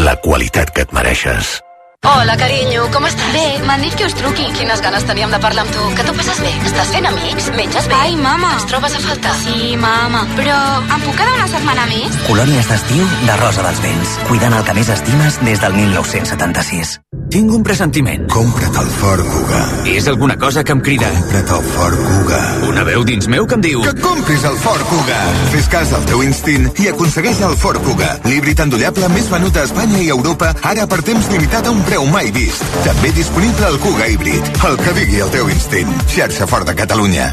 [0.00, 1.60] la qualitat que et mereixes.
[2.02, 3.26] Hola, carinyo, com estàs?
[3.36, 4.46] Bé, m'han dit que us truqui.
[4.56, 5.82] Quines ganes teníem de parlar amb tu.
[5.98, 6.48] Que tu passes bé?
[6.64, 7.50] Estàs fent amics?
[7.52, 7.98] Menges bé?
[8.06, 8.54] Ai, mama.
[8.56, 9.34] Ens trobes a faltar?
[9.42, 10.22] Sí, mama.
[10.34, 12.16] Però em puc quedar una setmana més?
[12.26, 14.14] Colònies d'estiu de Rosa dels Vents.
[14.32, 16.94] Cuidant el que més estimes des del 1976.
[17.34, 18.24] Tinc un pressentiment.
[18.32, 19.60] Compra't el Ford Kuga.
[19.92, 21.12] És alguna cosa que em crida.
[21.18, 22.40] Compra't el Ford Kuga.
[22.70, 23.84] Una veu dins meu que em diu...
[23.84, 25.20] Que compris el Ford Kuga.
[25.52, 28.14] Fes cas del teu instint i aconsegueix el Ford Kuga.
[28.24, 32.06] L'híbrid endollable més venut a Espanya i Europa, ara per temps limitat a un preu
[32.06, 32.62] mai vist.
[32.86, 34.46] També disponible al Cuga Híbrid.
[34.70, 35.90] El que digui el teu instint.
[36.14, 37.32] Xarxa fort de Catalunya.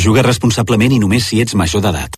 [0.00, 2.14] Juga responsablement i només si ets major d'edat.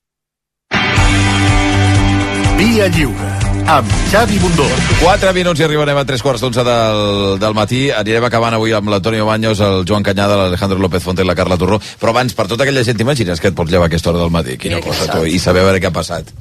[2.62, 3.30] Via Lliure
[3.72, 4.66] amb Xavi Bundó.
[5.02, 7.02] 4 minuts i arribarem a 3 quarts d'11 del,
[7.42, 7.82] del matí.
[7.98, 11.58] Anirem acabant avui amb l'Antonio Baños, el Joan Canyada, l'Alejandro López Fonte i la Carla
[11.58, 11.80] Torró.
[12.02, 14.30] Però abans, per tota aquella gent, t'imagines que et pots llevar a aquesta hora del
[14.34, 14.58] matí?
[14.58, 16.34] Quina sí, cosa, tu, i saber a veure què ha passat.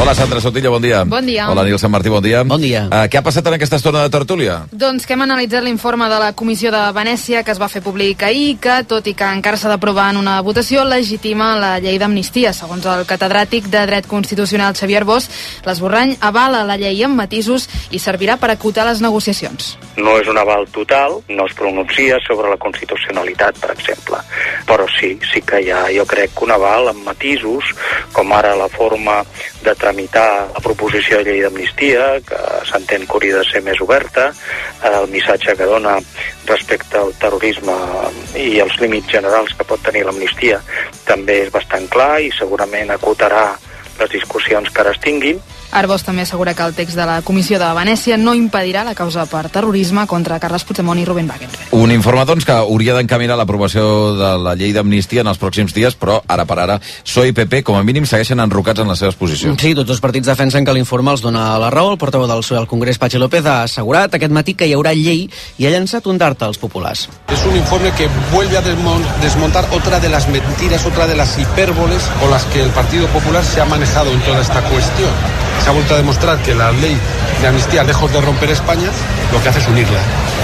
[0.00, 1.04] Hola, Sandra Sotilla, bon dia.
[1.04, 1.48] Bon dia.
[1.48, 2.42] Hola, Nil Sant Martí, bon dia.
[2.42, 2.82] Bon dia.
[2.90, 4.56] Uh, què ha passat en aquesta estona de tertúlia?
[4.74, 8.24] Doncs que hem analitzat l'informe de la Comissió de Venècia que es va fer públic
[8.26, 12.50] ahir que, tot i que encara s'ha d'aprovar en una votació, legitima la llei d'amnistia.
[12.56, 15.30] Segons el catedràtic de Dret Constitucional Xavier Bosch,
[15.66, 19.76] l'esborrany avala la llei amb matisos i servirà per acotar les negociacions.
[19.96, 24.18] No és un aval total, no es pronuncia sobre la constitucionalitat, per exemple,
[24.66, 27.70] però sí, sí que hi ha, jo crec, un aval amb matisos,
[28.12, 29.20] com ara la forma
[29.62, 34.30] de tramitar la proposició de llei d'amnistia, que s'entén que hauria de ser més oberta,
[34.30, 35.98] eh, el missatge que dona
[36.48, 37.74] respecte al terrorisme
[38.40, 40.60] i els límits generals que pot tenir l'amnistia
[41.08, 43.46] també és bastant clar i segurament acotarà
[44.00, 45.38] les discussions que ara es tinguin
[45.72, 49.24] Arbós també assegura que el text de la Comissió de Venècia no impedirà la causa
[49.26, 51.68] per terrorisme contra Carles Puigdemont i Rubén Wagensberg.
[51.74, 55.94] Un informe, doncs, que hauria d'encaminar l'aprovació de la llei d'amnistia en els pròxims dies,
[55.98, 59.14] però ara per ara PSOE i PP, com a mínim, segueixen enrocats en les seves
[59.18, 59.60] posicions.
[59.60, 61.90] Sí, tots els partits defensen que l'informe els dona la raó.
[61.94, 64.94] El portaveu del PSOE al Congrés, Patxi López, ha assegurat aquest matí que hi haurà
[64.94, 65.26] llei
[65.58, 67.08] i ha llançat un dart als populars.
[67.34, 72.04] És un informe que vuelve a desmontar otra de las mentiras, otra de las hipérboles
[72.20, 75.72] con las que el Partido Popular se ha manejado en toda esta cuestión se ha
[75.72, 76.96] vuelto a demostrar que la ley
[77.40, 78.88] de amnistía, lejos de romper España,
[79.32, 79.98] lo que hace es unirla.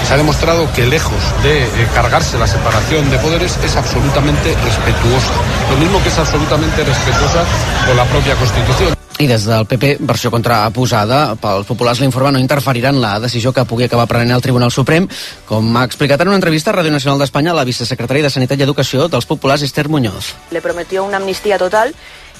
[0.07, 5.33] Se ha demostrado que lejos de eh, cargarse la separación de poderes es absolutamente respetuosa.
[5.71, 7.43] Lo mismo que es absolutamente respetuosa
[7.87, 8.95] con la propia Constitución.
[9.19, 13.85] I des del PP, versió contraposada, pels populars l'informa no interferiran la decisió que pugui
[13.85, 15.05] acabar prenent el Tribunal Suprem,
[15.45, 18.65] com ha explicat en una entrevista a Ràdio Nacional d'Espanya la vicesecretària de Sanitat i
[18.65, 20.31] Educació dels populars, Esther Muñoz.
[20.49, 21.93] Le prometió una amnistia total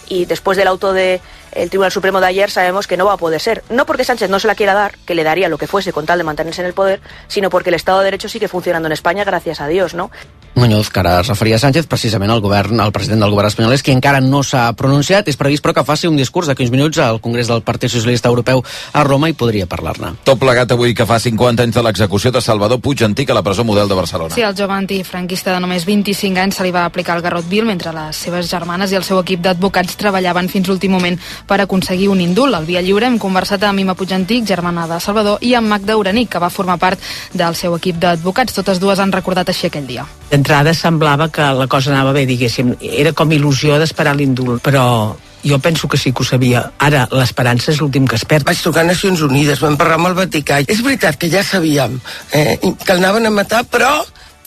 [0.09, 1.21] y después del auto de
[1.51, 3.63] el Tribunal Supremo de ayer sabemos que no va a poder ser.
[3.69, 6.05] No porque Sánchez no se la quiera dar, que le daría lo que fuese con
[6.05, 8.93] tal de mantenerse en el poder, sino porque el Estado de Derecho sigue funcionando en
[8.93, 10.09] Espanya, gràcies a Dios, no?
[10.53, 13.71] Muñoz, que ara es referia a Sánchez, precisament el govern, el president del govern espanyol
[13.71, 15.27] és qui encara no s'ha pronunciat.
[15.31, 18.27] És previst, però, que faci un discurs de 15 minuts al Congrés del Partit Socialista
[18.27, 18.59] Europeu
[18.91, 20.11] a Roma i podria parlar-ne.
[20.27, 23.45] Tot plegat avui que fa 50 anys de l'execució de Salvador Puig Antic a la
[23.47, 24.35] presó model de Barcelona.
[24.35, 27.65] Sí, el jove antifranquista de només 25 anys se li va aplicar el Garrot Vil
[27.65, 31.15] mentre les seves germanes i el seu equip d'advocats treballaven fins l'últim moment
[31.47, 32.53] per aconseguir un indult.
[32.55, 36.29] Al Via Lliure hem conversat amb Ima Puigantic, germana de Salvador, i amb Magda Uranic,
[36.33, 36.99] que va formar part
[37.33, 38.53] del seu equip d'advocats.
[38.59, 40.05] Totes dues han recordat així aquell dia.
[40.31, 42.75] D'entrada semblava que la cosa anava bé, diguéssim.
[42.81, 46.63] Era com il·lusió d'esperar l'indult, però jo penso que sí que ho sabia.
[46.79, 48.45] Ara, l'esperança és l'últim que es perd.
[48.47, 50.61] Vaig trucar a Nacions Unides, vam parlar amb el Vaticà.
[50.67, 51.99] És veritat que ja sabíem
[52.31, 53.97] eh, que l'anaven a matar, però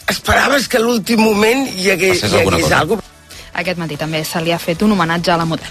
[0.09, 2.79] esperaves que a l'últim moment hi hagués, hi hagués alguna cosa.
[2.83, 3.03] Algo.
[3.55, 5.71] Aquest matí també se li ha fet un homenatge a la model.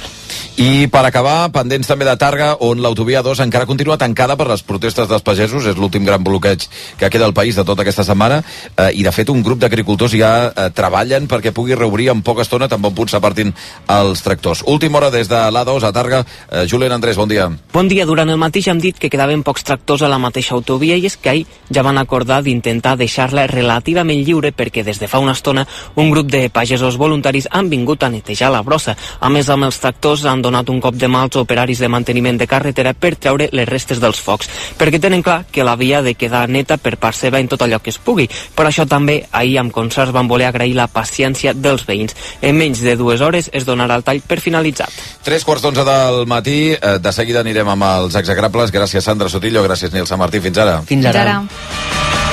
[0.63, 4.61] I per acabar, pendents també de Targa, on l'autovia 2 encara continua tancada per les
[4.63, 6.63] protestes dels pagesos, és l'últim gran bloqueig
[6.97, 8.37] que queda al país de tota aquesta setmana,
[8.77, 12.45] eh, i de fet un grup d'agricultors ja eh, treballen perquè pugui reobrir en poca
[12.45, 13.51] estona tan bon punt s'apartin
[13.89, 14.63] els tractors.
[14.69, 16.23] Última hora des de l'A2 a Targa.
[16.51, 17.49] Eh, Julen Andrés, bon dia.
[17.73, 18.05] Bon dia.
[18.05, 21.07] Durant el matí ja hem dit que quedaven pocs tractors a la mateixa autovia i
[21.09, 25.33] és que ahir ja van acordar d'intentar deixar-la relativament lliure perquè des de fa una
[25.35, 25.65] estona
[25.97, 28.95] un grup de pagesos voluntaris han vingut a netejar la brossa.
[29.25, 32.37] A més, amb els tractors han donat un cop de mà als operaris de manteniment
[32.41, 34.49] de carretera per treure les restes dels focs,
[34.79, 37.81] perquè tenen clar que la via de quedar neta per part seva en tot allò
[37.83, 38.29] que es pugui.
[38.55, 42.15] Per això també ahir amb concerts van voler agrair la paciència dels veïns.
[42.41, 44.93] En menys de dues hores es donarà el tall per finalitzat.
[45.23, 48.71] Tres quarts d'onze del matí, eh, de seguida anirem amb els exagrables.
[48.73, 50.39] Gràcies Sandra Sotillo, gràcies Nil Martí.
[50.43, 50.79] Fins ara.
[50.87, 51.41] Fins ara.
[51.41, 52.31] Fins ara.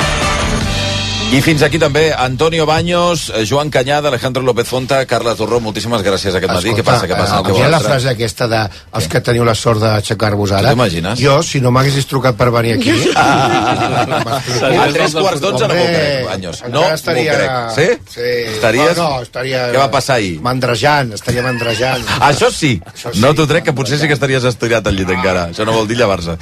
[1.30, 6.02] I fins aquí també Antonio Baños, eh, Joan Canyada, Alejandro López Fonta, Carles Torró, moltíssimes
[6.02, 6.72] gràcies aquest matí.
[6.72, 7.06] Escolta, Què passa?
[7.06, 7.36] Què passa?
[7.38, 8.62] Eh, Què la frase aquesta de
[8.98, 10.70] els que teniu la sort d'aixecar-vos ara.
[10.74, 11.20] T'imagines?
[11.22, 12.96] Jo, si no m'haguessis trucat per venir aquí...
[13.20, 16.62] Ah, a tres quarts d'onze no m'ho crec, Baños.
[16.72, 17.34] No estaria...
[17.34, 17.76] m'ho crec.
[18.10, 18.14] Sí?
[18.16, 18.30] sí?
[18.54, 18.96] Estaries...
[18.98, 19.62] No, no, estaria...
[19.70, 20.34] Què va passar ahir?
[20.44, 22.02] Mandrejant, estaria mandrejant.
[22.30, 22.74] Això sí.
[22.92, 25.46] Això sí no t'ho trec, que potser sí que estaries estirat al llit encara.
[25.54, 26.36] Això no vol dir llevar-se.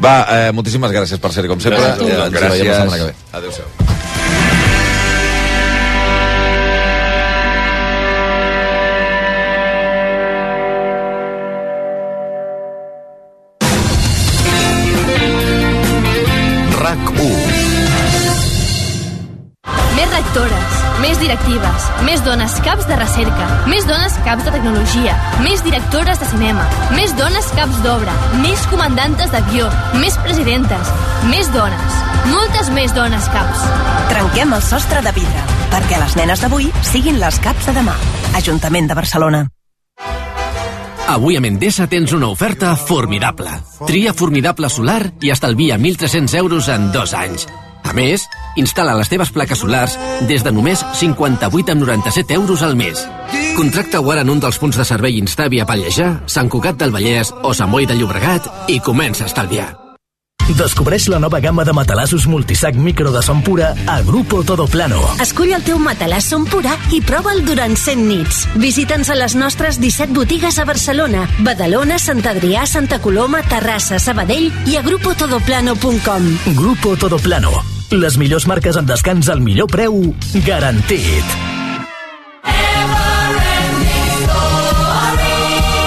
[0.00, 1.92] Va, eh, moltíssimes gràcies per ser com sempre.
[2.00, 2.26] Gràcies.
[2.26, 3.30] Ens veiem la setmana que ve.
[3.40, 4.20] Adéu-siau.
[21.22, 25.14] directives, més dones caps de recerca, més dones caps de tecnologia,
[25.44, 26.64] més directores de cinema,
[26.96, 29.70] més dones caps d'obra, més comandantes d'avió,
[30.02, 30.92] més presidentes,
[31.30, 31.96] més dones,
[32.32, 33.62] moltes més dones caps.
[34.10, 37.94] Trenquem el sostre de vidre perquè les nenes d'avui siguin les caps de demà.
[38.38, 39.44] Ajuntament de Barcelona.
[41.12, 43.50] Avui a Mendesa tens una oferta formidable.
[43.88, 47.46] Tria formidable solar i estalvia 1.300 euros en dos anys.
[47.92, 48.22] A més,
[48.56, 53.02] instal·la les teves plaques solars des de només 58 amb 97 euros al mes.
[53.58, 57.52] Contracta-ho ara en un dels punts de servei Instàvia Pallejà, Sant Cugat del Vallès o
[57.52, 59.66] Sant Boi de Llobregat i comença a estalviar.
[60.56, 64.98] Descobreix la nova gamma de matalassos multisac micro de Sompura pura a Grupo Todo Plano.
[65.20, 68.40] Escull el teu matalàs Sompura pura i prova'l durant 100 nits.
[68.56, 74.48] Visita'ns a les nostres 17 botigues a Barcelona, Badalona, Sant Adrià, Santa Coloma, Terrassa, Sabadell
[74.72, 76.32] i a grupotodoplano.com.
[76.56, 77.52] Grupo Todo Plano,
[77.92, 79.92] les millors marques en descans al millor preu
[80.48, 81.42] garantit.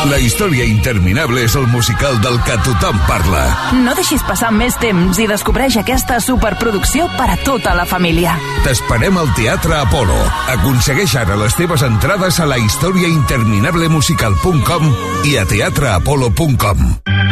[0.06, 3.40] La història interminable és el musical del que tothom parla.
[3.82, 8.36] No deixis passar més temps i descobreix aquesta superproducció per a tota la família.
[8.62, 10.14] T'esperem al Teatre Apolo.
[10.54, 14.94] Aconsegueix ara les teves entrades a la historiainterminablemusical.com
[15.32, 16.86] i a teatreapolo.com.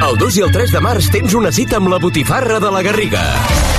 [0.03, 2.81] El 2 i el 3 de març tens una cita amb la botifarra de la
[2.83, 3.21] Garriga.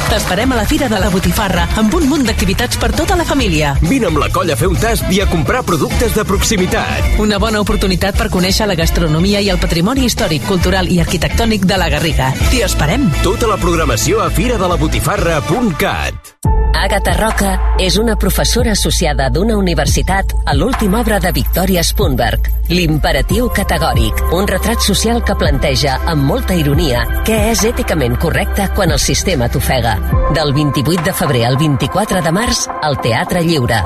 [0.05, 3.73] T'esperem a la Fira de la Botifarra amb un munt d'activitats per tota la família.
[3.83, 7.17] Vine amb la colla a fer un tast i a comprar productes de proximitat.
[7.25, 11.63] Una bona oportunitat per conèixer la Garriga gastronomia i el patrimoni històric, cultural i arquitectònic
[11.65, 12.27] de la Garriga.
[12.51, 13.07] T'hi esperem!
[13.25, 16.33] Tota la programació a Fira de la Botifarra.cat
[16.77, 23.49] Agatha Roca és una professora associada d'una universitat a l'última obra de Victoria Spunberg, L'imperatiu
[23.57, 29.01] categòric, un retrat social que planteja amb molta ironia què és èticament correcte quan el
[29.01, 29.97] sistema t'ofega.
[30.37, 33.81] Del 28 de febrer al 24 de març al Teatre Lliure.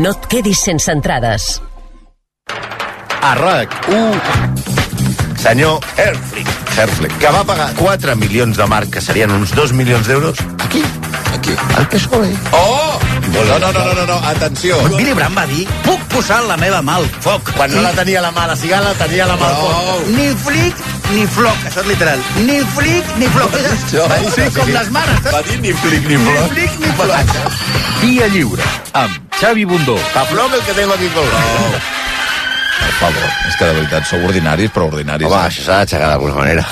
[0.00, 1.58] No et quedis sense entrades
[3.20, 4.14] a RAC1
[5.42, 6.46] senyor Herflick.
[6.76, 7.18] Herflick.
[7.18, 10.82] Que va pagar 4 milions de marc, que serien uns 2 milions d'euros, aquí.
[11.34, 11.52] Aquí.
[11.76, 12.32] Al PSOE.
[12.50, 12.98] Oh!
[13.32, 14.16] No, no, no, no, no, no.
[14.26, 14.76] atenció.
[14.82, 17.52] Però Billy Brandt va dir, puc posar la meva mà al foc.
[17.56, 20.06] Quan no la tenia la mà, la cigala tenia la mà al foc.
[20.16, 20.76] Ni flic
[21.12, 22.18] ni floc, això és literal.
[22.48, 23.50] Ni flic ni floc.
[23.52, 23.76] Va dir,
[24.34, 25.18] sí, com les mares.
[25.30, 26.42] Va dir ni flic ni floc.
[26.42, 27.28] Ni flic ni floc.
[28.02, 28.66] Via lliure,
[29.04, 29.98] amb Xavi Bundó.
[30.32, 32.06] floc el que tengo aquí colgado.
[32.78, 35.26] Per favor, és que de veritat sou ordinaris, però ordinaris.
[35.28, 35.50] Home, eh?
[35.50, 36.64] això s'ha d'aixecar d'alguna manera.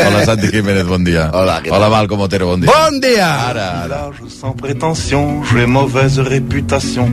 [0.00, 1.26] Hola, Santi Jiménez, bon dia.
[1.36, 1.84] Hola, què tal?
[1.88, 2.70] Hola, com Otero, bon dia.
[2.72, 3.26] Bon dia!
[3.50, 3.98] Ara, ara.
[4.32, 7.08] Sans prétention, j'ai mauvaise réputation.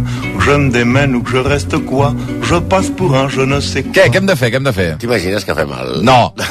[0.45, 2.13] Je me démène ou que je reste quoi
[2.43, 3.95] Je passe pour un je ne sais quoi.
[3.99, 4.89] Què, què hem de fer, què hem de fer?
[5.01, 5.99] T'imagines que fem el...
[6.07, 6.23] No.
[6.45, 6.49] No.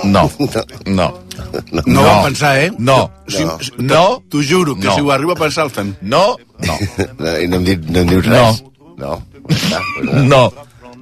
[0.86, 1.10] No.
[1.72, 2.68] No, no ho pensar, eh?
[2.78, 3.10] No.
[3.28, 3.56] Si, no.
[3.78, 4.02] no.
[4.32, 4.94] T'ho juro, que no.
[4.94, 5.92] si ho arriba a pensar el fem.
[6.00, 6.76] No, no.
[7.42, 8.62] I no em, dit, no em dius res?
[8.62, 8.70] No.
[9.00, 9.12] No.
[10.28, 10.52] No.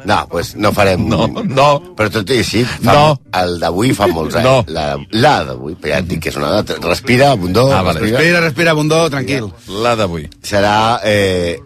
[0.04, 1.08] No, pues no farem...
[1.10, 1.68] No, no.
[1.98, 3.06] Però tot i així, fa, no.
[3.40, 4.46] el d'avui fa molts anys.
[4.46, 4.58] No.
[4.70, 4.84] La,
[5.18, 6.76] la d'avui, però ja et dic que és una data.
[6.84, 7.64] Respira, Bundó.
[7.72, 8.04] Ah, vale.
[8.04, 8.20] respira.
[8.20, 9.50] respira, respira, Bundó, tranquil.
[9.84, 10.28] La d'avui.
[10.48, 10.76] Serà...
[11.04, 11.58] Eh,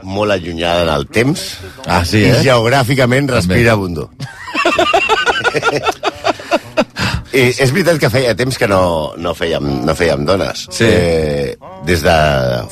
[0.00, 1.40] molt allunyada en el temps
[1.84, 2.30] ah, sí, eh?
[2.30, 4.06] i geogràficament respira abundó.
[7.36, 8.78] I és veritat que feia temps que no,
[9.20, 10.62] no, fèiem, no fèiem dones.
[10.72, 10.88] Sí.
[10.88, 12.14] Eh, des de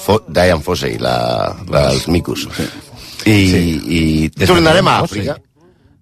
[0.00, 1.18] Fo Diane Fossey, la,
[1.68, 2.48] la dels micos.
[2.56, 2.64] Sí.
[3.28, 4.30] I, sí.
[4.32, 5.36] i Tornarem a Àfrica.
[5.36, 5.42] Sí.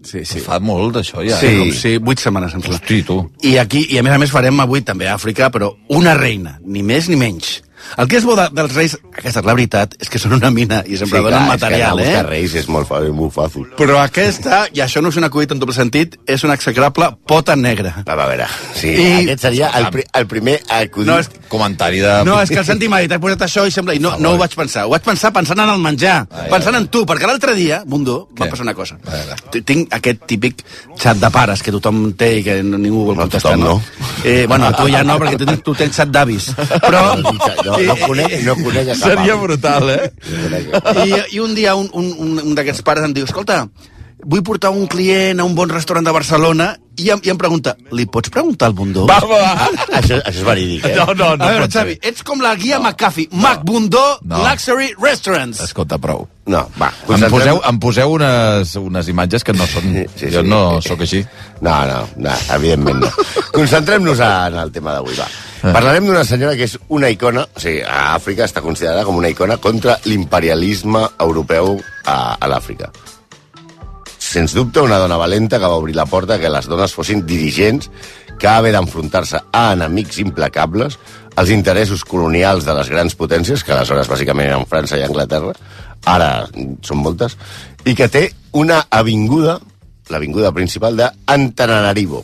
[0.06, 0.38] Sí, sí.
[0.38, 1.34] Fa molt d'això ja.
[1.40, 1.70] Sí, eh?
[1.74, 2.76] sí, vuit setmanes en sembla.
[2.78, 3.16] Hosti, tu.
[3.48, 6.60] I aquí, i a més a més farem avui també a Àfrica, però una reina,
[6.62, 7.56] ni més ni menys.
[7.96, 10.50] El que és bo de, dels Reis, aquesta és la veritat, és que són una
[10.52, 12.22] mina i sempre sí, donen clar, material, és que eh?
[12.26, 13.68] Reis és molt, fàcil, molt fàcil.
[13.78, 17.56] Però aquesta, i això no és un acudit en doble sentit, és una execrable pota
[17.56, 17.94] negra.
[18.04, 18.90] A veure, sí.
[18.90, 19.06] I...
[19.26, 21.08] Aquest seria el, pri el primer acudit.
[21.08, 21.30] No, és...
[21.52, 22.12] Comentari de...
[22.26, 23.94] No, és que el Santi m'ha posat això i sembla...
[23.94, 24.84] I no, no ho vaig pensar.
[24.90, 27.80] Ho vaig pensar pensant en el menjar, ai, ah, pensant en tu, perquè l'altre dia,
[27.86, 28.98] Mundo, va passar una cosa.
[29.54, 30.64] Tinc aquest típic
[30.98, 33.78] xat de pares que tothom té i que ningú vol contestar, no?
[33.78, 34.10] no.
[34.24, 36.50] Eh, bueno, tu ja no, perquè tu tens xat d'avis.
[36.84, 37.04] Però...
[37.16, 39.42] No, no, conec, no conec Seria avi.
[39.42, 40.12] brutal, eh?
[41.04, 43.66] I, I un dia un, un, un, un d'aquests pares em diu, escolta,
[44.26, 46.70] vull portar un client a un bon restaurant de Barcelona
[47.02, 49.04] i em, i em pregunta, li pots preguntar al Bundó?
[49.08, 49.66] Va, va, va.
[49.66, 50.94] Ah, això, això és verídic, eh?
[50.96, 51.44] No, no, no.
[51.44, 53.28] A veure, Xavi, ets com la guia no, McAfee.
[53.34, 54.40] No, Mac Bundó no.
[54.46, 55.60] Luxury Restaurants.
[55.66, 56.24] Escolta, prou.
[56.48, 56.92] No, va.
[57.12, 59.90] Em poseu, em poseu unes, unes imatges que no són...
[59.98, 60.88] Sí, sí, jo no sí.
[60.88, 61.24] sóc així.
[61.60, 63.12] No, no, no evidentment no.
[63.52, 65.28] Concentrem-nos en el tema d'avui, va.
[65.64, 65.72] Ah.
[65.72, 69.30] Parlarem d'una senyora que és una icona, o sigui, a Àfrica està considerada com una
[69.32, 72.90] icona contra l'imperialisme europeu a, a l'Àfrica.
[74.18, 77.88] Sens dubte, una dona valenta que va obrir la porta que les dones fossin dirigents
[78.36, 80.98] que haver d'enfrontar-se a enemics implacables,
[81.40, 85.54] als interessos colonials de les grans potències, que aleshores bàsicament eren França i Anglaterra,
[86.08, 86.30] ara
[86.84, 87.36] són moltes,
[87.88, 88.26] i que té
[88.56, 89.56] una avinguda,
[90.12, 92.22] l'avinguda principal de Antananarivo,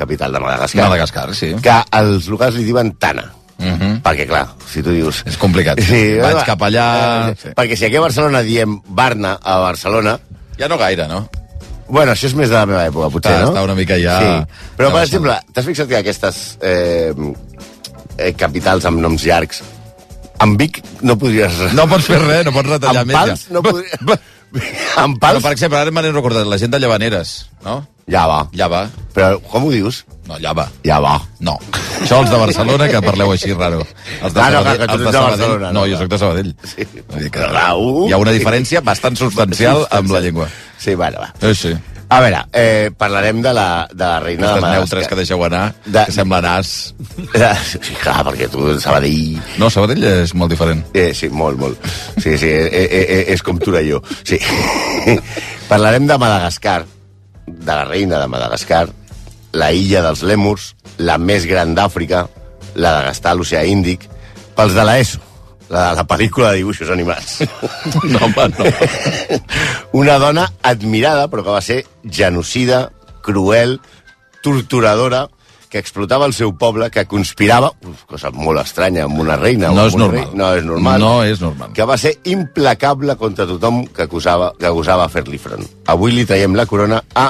[0.00, 0.84] capital de Madagascar.
[0.88, 1.52] Madagascar, sí.
[1.62, 3.26] Que els locals li diuen Tana.
[3.58, 3.80] Uh mhm.
[3.80, 3.96] -huh.
[4.06, 5.20] Perquè, clar, si tu dius...
[5.28, 5.82] És complicat.
[5.90, 6.86] Sí, Vaig va, cap allà...
[7.32, 7.52] Eh, sí.
[7.58, 10.14] Perquè si aquí a Barcelona diem Barna a Barcelona...
[10.56, 11.20] Ja no gaire, no?
[11.88, 13.50] Bueno, això és més de la meva època, potser, està, no?
[13.52, 14.16] Està una mica ja...
[14.22, 14.32] Sí.
[14.78, 17.12] Però, per exemple, t'has fixat que aquestes eh,
[18.16, 19.60] eh, capitals amb noms llargs
[20.40, 21.58] amb Vic no podries...
[21.76, 24.00] No pots fer res, no pots retallar amb Pals no podries...
[25.04, 25.38] amb pals?
[25.40, 27.34] Però, per exemple, ara me n'he recordat, la gent de Llevaneres,
[27.64, 27.80] no?
[28.10, 28.40] Llava.
[28.58, 28.80] Llava.
[29.14, 30.00] Però com ho dius?
[30.26, 30.64] No, llava.
[30.82, 31.12] Llava.
[31.46, 31.54] No.
[32.02, 33.84] Això els de Barcelona, que parleu així raro.
[34.20, 35.54] Els de, ah, no, Sabadell, que els de Sabadell.
[35.60, 36.50] No, no, jo sóc de Sabadell.
[36.72, 36.88] Sí.
[36.98, 37.86] Vull dir que Rau.
[38.08, 40.50] Hi ha una diferència bastant substancial amb la llengua.
[40.82, 41.30] Sí, bueno, va.
[41.46, 41.76] Eh, sí.
[42.10, 44.80] A veure, eh, parlarem de la, de la reina Aquestes de Madagascar.
[44.82, 46.00] neutres que deixeu anar, de...
[46.08, 46.70] que sembla nas.
[47.70, 49.36] Sí, clar, perquè tu, Sabadell...
[49.62, 50.80] No, Sabadell és molt diferent.
[50.98, 51.86] Eh, sí, molt, molt.
[52.18, 54.02] Sí, sí, eh, eh, eh, eh és com jo.
[54.24, 54.40] Sí.
[55.70, 56.84] parlarem de Madagascar,
[57.46, 58.88] de la reina de Madagascar,
[59.52, 62.26] la illa dels lèmurs, la més gran d'Àfrica,
[62.74, 64.08] la de gastar l'oceà Índic,
[64.58, 65.29] pels de l'ESO
[65.70, 67.36] la, la pel·lícula de dibuixos animats.
[68.10, 68.68] No, home, no.
[70.00, 72.90] Una dona admirada, però que va ser genocida,
[73.24, 73.76] cruel,
[74.44, 75.28] torturadora,
[75.70, 79.70] que explotava el seu poble, que conspirava, uf, cosa molt estranya, amb una reina...
[79.70, 80.24] No és normal.
[80.32, 80.98] Rei, no és normal.
[81.04, 81.70] No és normal.
[81.76, 85.62] Que va ser implacable contra tothom que, acusava, que acusava fer-li front.
[85.94, 87.28] Avui li traiem la corona a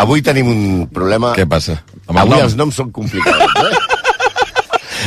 [0.00, 1.34] Avui tenim un problema...
[1.36, 1.74] Què passa?
[2.08, 2.44] Amb Avui nom?
[2.46, 3.50] els noms són complicats.
[3.66, 3.73] Eh?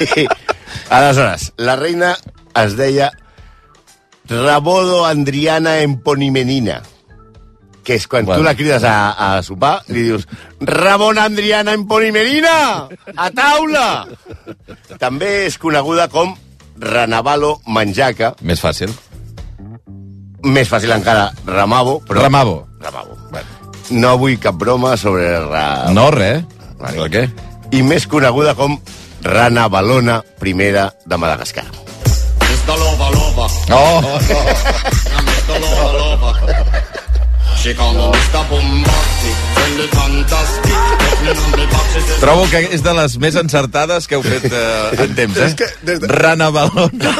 [0.00, 0.24] Sí.
[0.94, 2.12] Aleshores, la reina
[2.56, 3.10] es deia
[4.30, 6.78] Rabodo Andriana Emponimenina
[7.82, 8.38] que és quan bueno.
[8.38, 10.28] tu la crides a, a sopar, li dius
[10.60, 12.84] Ramon Andriana Emponimenina,
[13.16, 14.04] a taula!
[15.02, 16.34] També és coneguda com
[16.78, 18.34] Ranavalo Manjaca.
[18.46, 18.92] Més fàcil.
[20.44, 21.98] Més fàcil encara, Ramavo.
[22.06, 22.22] Però...
[22.28, 22.56] Ramavo.
[22.84, 23.18] Ramavo.
[23.32, 23.74] Bueno.
[23.98, 25.26] No vull cap broma sobre...
[25.48, 25.88] Ra...
[25.96, 26.44] No, res.
[26.78, 27.02] Vale.
[27.02, 27.26] Per què?
[27.76, 28.78] I més coneguda com
[29.26, 31.66] Rana Balona, primera de Madagascar.
[33.70, 35.50] Oh.
[35.50, 36.80] No.
[37.56, 38.40] She called me Mr.
[38.48, 39.19] Boombox.
[42.20, 45.48] Trobo que és de les més encertades que heu fet eh, en temps, eh?
[45.50, 46.08] És que des de...
[46.10, 47.00] Rana Balona.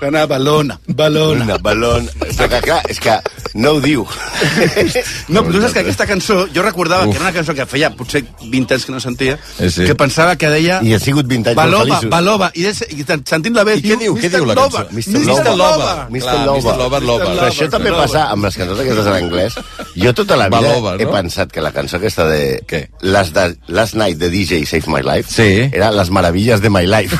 [0.00, 0.76] Rana Balona.
[0.88, 1.46] Balona.
[1.46, 2.12] Rana Balona.
[2.36, 3.14] Però que, clar, és que
[3.60, 4.04] no ho diu.
[5.30, 7.12] No, però saps que aquesta cançó, jo recordava Uf.
[7.14, 9.84] que era una cançó que feia potser 20 anys que no sentia, sí, sí.
[9.86, 10.80] que pensava que deia...
[10.82, 12.10] I ha sigut 20 anys Balova, feliços.
[12.10, 13.76] Baloba, i, des, i sentint la bé...
[13.80, 14.82] I què diu, què diu la cançó?
[14.90, 15.22] Mr.
[15.28, 15.46] Loba.
[15.46, 15.54] Mr.
[15.54, 15.92] Loba.
[16.08, 16.08] Mr.
[16.08, 16.08] Loba.
[16.08, 16.36] Mr.
[16.42, 16.56] Loba.
[16.56, 16.72] Loba.
[16.74, 17.02] Loba.
[17.12, 17.28] Loba.
[17.32, 17.48] Loba.
[17.52, 19.60] això també passa amb les cançons aquestes en anglès.
[20.00, 22.62] Jo tota la vida he pensat pensat que la cançó aquesta de...
[22.66, 22.90] Què?
[23.02, 25.68] Last, de, Last Night de DJ Save My Life sí.
[25.74, 27.14] era Les Maravillas de My Life.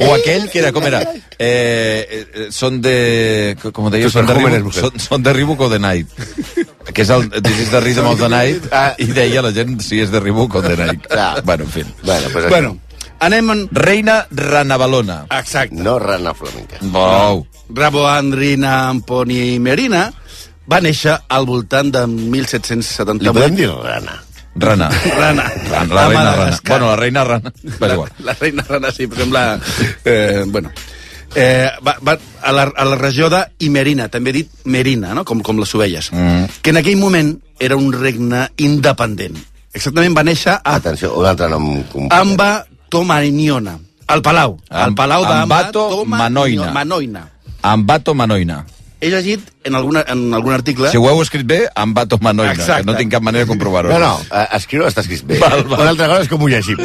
[0.00, 1.02] O aquell que era, com era?
[1.38, 3.54] Eh, eh, són de...
[3.72, 4.08] Com deia?
[4.08, 4.12] deies?
[4.14, 6.08] Són de, Ribu, són, són de Ribuco de Night.
[6.94, 8.64] que és el This is the Rhythm of the Night.
[8.72, 8.94] Ah.
[8.98, 11.06] I deia la gent si és de Ribuco de Night.
[11.12, 11.36] Ah.
[11.44, 11.84] Bueno, en fi.
[12.02, 12.76] Bueno, pues bueno
[13.20, 13.50] anem...
[13.52, 13.68] En...
[13.72, 15.24] Reina Ranavalona.
[15.38, 15.76] Exacte.
[15.76, 16.78] No Rana Flamenca.
[16.80, 17.46] Wow.
[17.72, 20.12] Rabo Andrina Amponi Merina
[20.70, 23.22] va néixer al voltant de 1778.
[23.22, 24.16] Li podem dir rana?
[24.56, 24.88] Rana.
[25.18, 25.44] Rana.
[25.70, 26.58] La, la reina rana.
[26.66, 27.54] Bueno, la reina rana.
[27.78, 29.46] Va, la, la reina rana, sí, però sembla...
[30.04, 30.70] Eh, bueno.
[31.34, 35.24] Eh, va, va a, la, a la regió de Imerina, també dit Merina, no?
[35.26, 36.44] com, com les ovelles, mm.
[36.62, 39.40] que en aquell moment era un regne independent.
[39.74, 40.60] Exactament va néixer a...
[40.76, 41.66] Atenció, un altre nom...
[42.14, 42.52] Amba
[42.94, 43.74] Tomaniona,
[44.06, 44.54] al Palau.
[44.70, 45.72] al Palau d'Amba
[46.06, 46.70] Manoina.
[46.70, 47.24] Manoina.
[47.66, 48.60] Ambato Manoina
[49.04, 50.88] he llegit en, alguna, en algun article...
[50.90, 52.86] Si ho heu escrit bé, em va tot manoina, Exacte.
[52.88, 53.90] No tinc cap manera de comprovar-ho.
[53.92, 55.38] No, no, eh, escriure està escrit bé.
[55.42, 55.82] Val, val.
[55.82, 56.80] Una altra cosa és com ho llegim.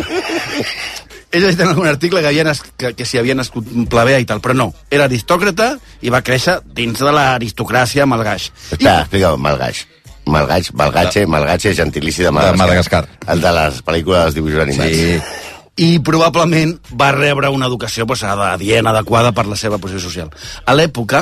[1.31, 4.41] he llegit en algun article que, havia que, que s'hi havia nascut plebea i tal,
[4.43, 4.69] però no.
[4.91, 5.69] Era aristòcrata
[6.03, 8.49] i va créixer dins de l'aristocràcia malgaix.
[8.67, 9.07] Espera, I...
[9.07, 9.85] explica malgaix.
[10.29, 12.57] Malgaix, malgatxe, malgatxe, gentilici de Madagascar.
[12.57, 13.05] De Madagascar.
[13.33, 15.05] El de les pel·lícules dels dibuixos animats.
[15.05, 15.47] Sí
[15.79, 20.31] i probablement va rebre una educació pues, adient, adequada per la seva posició social.
[20.67, 21.21] A l'època,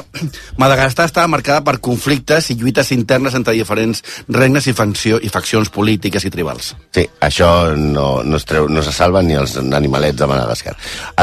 [0.62, 5.70] Madagascar estava marcada per conflictes i lluites internes entre diferents regnes i, fancio, i faccions
[5.74, 6.74] polítiques i tribals.
[6.96, 10.74] Sí, això no, no, es treu, no se salva ni els animalets de Madagascar.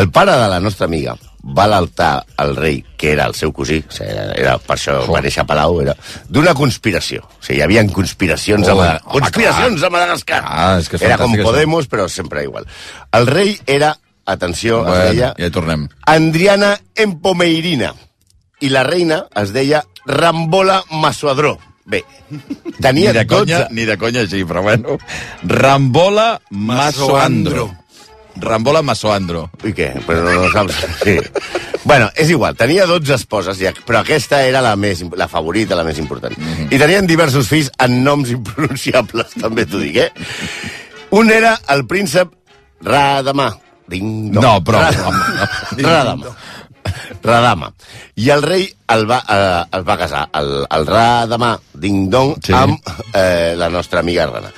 [0.01, 3.77] El pare de la nostra amiga, va alertar el rei, que era el seu cosí,
[3.87, 5.11] o sigui, era, per això oh.
[5.13, 5.93] va néixer a Palau, era
[6.33, 7.21] d'una conspiració.
[7.27, 9.03] O sigui, hi havia conspiracions, oh, a, Madagascar.
[9.05, 9.91] Home, conspiracions clar.
[9.91, 10.41] a Madagascar.
[10.47, 12.65] Ah, és que era com Podemos, però sempre igual.
[13.15, 13.93] El rei era,
[14.25, 15.35] atenció, bueno, es deia...
[15.43, 15.85] Ja tornem.
[16.15, 17.93] Andriana Empomeirina.
[18.65, 21.59] I la reina es deia Rambola Masuadró.
[21.85, 22.01] Bé,
[22.81, 23.25] tenia ni de 12...
[23.35, 24.97] Conya, ni de conya, sí, però bueno.
[25.45, 26.85] Rambola Masuandro.
[27.67, 27.73] Masuandro
[28.37, 29.47] Rambola Masoandro.
[29.65, 29.91] I què?
[30.07, 30.79] Però no, no saps...
[31.05, 31.19] Sí.
[31.85, 35.99] Bueno, és igual, tenia 12 esposes, però aquesta era la, més, la favorita, la més
[36.01, 36.35] important.
[36.37, 36.75] Mm -hmm.
[36.75, 40.13] I tenien diversos fills amb noms impronunciables, també t'ho dic, eh?
[41.11, 42.31] Un era el príncep
[42.83, 43.55] Radamà.
[43.87, 44.45] Ding dong.
[44.45, 44.81] No, però...
[44.81, 45.51] Radamà.
[45.79, 46.37] Radamà.
[47.25, 47.73] Radama.
[48.17, 52.53] I el rei el va, eh, el va casar, el, el Radama Ding Dong, sí.
[52.53, 52.77] amb
[53.15, 54.53] eh, la nostra amiga Rana.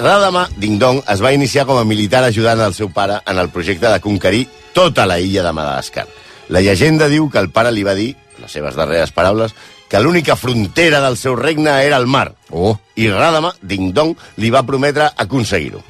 [0.00, 3.84] Radama Dong es va iniciar com a militar ajudant al seu pare en el projecte
[3.92, 6.06] de conquerir tota la illa de Madagascar.
[6.48, 9.52] La llegenda diu que el pare li va dir, les seves darreres paraules,
[9.90, 12.30] que l'única frontera del seu regne era el mar.
[12.48, 12.78] Oh.
[12.96, 15.82] I Radama Dong li va prometre aconseguir-ho.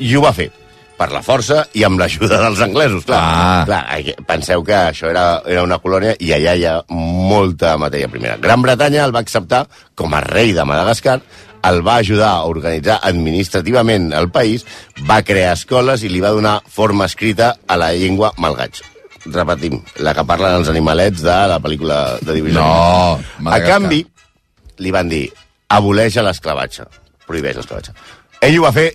[0.00, 0.48] I ho va fer
[1.00, 3.20] per la força i amb l'ajuda dels anglesos, clar.
[3.20, 3.62] Ah.
[3.68, 3.84] clar.
[4.30, 8.40] Penseu que això era, era una colònia i allà hi ha molta matèria primera.
[8.40, 9.66] Gran Bretanya el va acceptar
[10.00, 11.20] com a rei de Madagascar
[11.62, 14.64] el va ajudar a organitzar administrativament el país,
[15.08, 18.80] va crear escoles i li va donar forma escrita a la llengua malgaig.
[19.30, 22.62] Repetim, la que parlen els animalets de la pel·lícula de Divisió.
[22.62, 23.50] No!
[23.52, 24.00] A canvi,
[24.80, 25.26] li van dir,
[25.68, 26.86] aboleix l'esclavatge.
[27.26, 27.92] Prohibeix l'esclavatge.
[28.40, 28.88] Ell ho va fer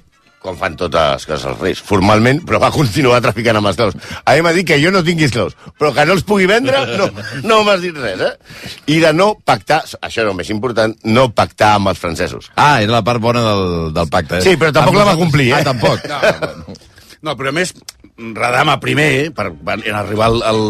[0.45, 3.79] com fan totes les coses als reis, formalment, però va continuar traficant amb els
[4.25, 6.77] A mi m'ha dit que jo no tingui esclaus, però que no els pugui vendre,
[6.99, 7.09] no,
[7.49, 8.71] no m'has dit res, eh?
[8.95, 12.51] I de no pactar, això és el més important, no pactar amb els francesos.
[12.55, 13.65] Ah, és la part bona del,
[13.95, 14.45] del pacte, eh?
[14.45, 15.61] Sí, però tampoc amb la va ah, complir, eh?
[15.61, 16.05] Ah, tampoc.
[16.09, 16.77] No,
[17.25, 17.73] no, però a més,
[18.15, 20.61] Radama primer, eh, per, en arribar al, al,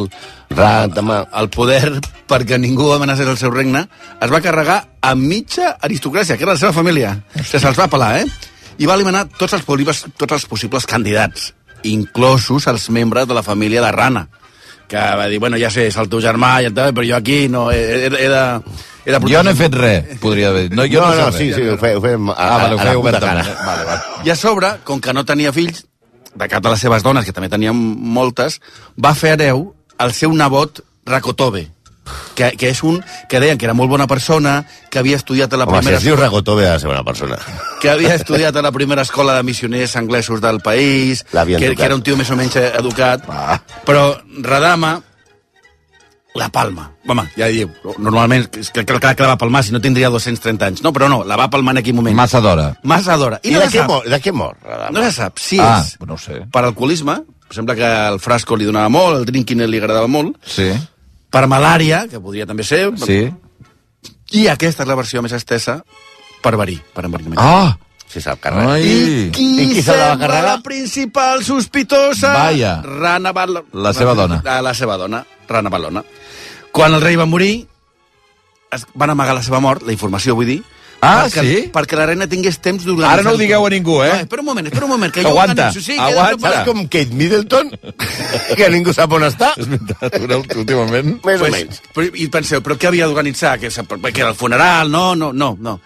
[0.56, 1.20] Radama.
[1.30, 1.92] al poder
[2.30, 3.84] perquè ningú amenacés el seu regne,
[4.24, 7.14] es va carregar a mitja aristocràcia, que era la seva família.
[7.44, 8.52] Se se'ls va pelar, eh?
[8.78, 11.54] i va eliminar tots els, possibles, tots els possibles candidats,
[11.88, 14.26] inclosos els membres de la família de Rana,
[14.90, 17.46] que va dir, bueno, ja sé, és el teu germà, i tal, però jo aquí
[17.52, 18.42] no, he, he de...
[19.06, 20.74] He de jo no he fet res, podria haver dit.
[20.78, 21.60] No, jo no, no, no, no sí, res.
[21.62, 23.52] sí, ho, fe, ho fèiem a, ah, a, a, a, obertament.
[23.62, 24.24] Vale, vale.
[24.26, 25.84] I a sobre, com que no tenia fills,
[26.34, 28.58] de cap de les seves dones, que també tenien moltes,
[28.98, 29.68] va fer hereu
[30.02, 31.68] el seu nebot Rakotobe,
[32.36, 34.60] que, que és un que deien que era molt bona persona,
[34.92, 35.96] que havia estudiat a la Home, primera...
[35.98, 37.38] Home, si es diu Ragotó, a ser bona persona.
[37.82, 41.96] Que havia estudiat a la primera escola de missioners anglesos del país, que, que era
[41.96, 43.58] un tio més o menys educat, ah.
[43.88, 44.98] però Radama
[46.36, 46.90] la palma.
[47.08, 47.70] Home, ja diu,
[48.04, 50.82] normalment que, que, que la va palmar si no tindria 230 anys.
[50.84, 52.16] No, però no, la va palmar en aquell moment.
[52.18, 52.74] Massa d'hora.
[52.84, 53.40] Massa d'hora.
[53.44, 54.58] I, I no de, què mor, de què mor?
[54.62, 54.92] Radama?
[54.98, 55.40] No se sap.
[55.42, 56.44] Sí, ah, és no sé.
[56.52, 57.22] per alcoholisme.
[57.56, 60.36] Sembla que el frasco li donava molt, el drinking li agradava molt.
[60.50, 60.74] Sí
[61.36, 62.86] per malària, que podria també ser.
[63.04, 63.20] Sí.
[64.40, 65.80] I aquesta és la versió més estesa
[66.44, 67.42] per verí, per enverinament.
[67.42, 67.76] Ah!
[68.10, 68.78] Si sap carregar.
[68.80, 72.32] I qui, I qui se la va La principal sospitosa.
[72.38, 72.76] Vaja.
[72.86, 73.66] Rana Balona.
[73.74, 74.40] La seva dona.
[74.46, 76.04] La, ah, la seva dona, Rana Balona.
[76.72, 77.66] Quan el rei va morir,
[78.72, 80.62] es van amagar la seva mort, la informació vull dir,
[81.02, 81.56] Ah, perquè, sí?
[81.74, 83.20] Perquè l'arena tingués temps d'organitzar...
[83.20, 84.10] Ara no ho digueu a ningú, eh?
[84.10, 85.84] No, espera un moment, espera un moment, que jo aguanta, organitzo.
[85.86, 86.52] Sí, aguanta.
[86.62, 87.72] És com Kate Middleton?
[88.58, 89.52] que ningú sap on està?
[89.60, 90.18] És veritat,
[90.58, 91.12] últimament.
[91.18, 91.82] Més pues, o menys.
[91.94, 93.56] Però, I penseu, però què havia d'organitzar?
[93.62, 94.92] Que, que era el funeral?
[94.92, 95.78] No, no, no, no.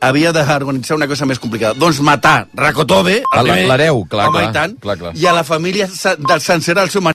[0.00, 1.74] Havia d'organitzar una cosa més complicada.
[1.78, 3.20] Doncs matar Rakotobe...
[3.34, 5.14] L'hereu, clar, clar, i clar, clar.
[5.18, 7.14] I a la família del sencera el seu marit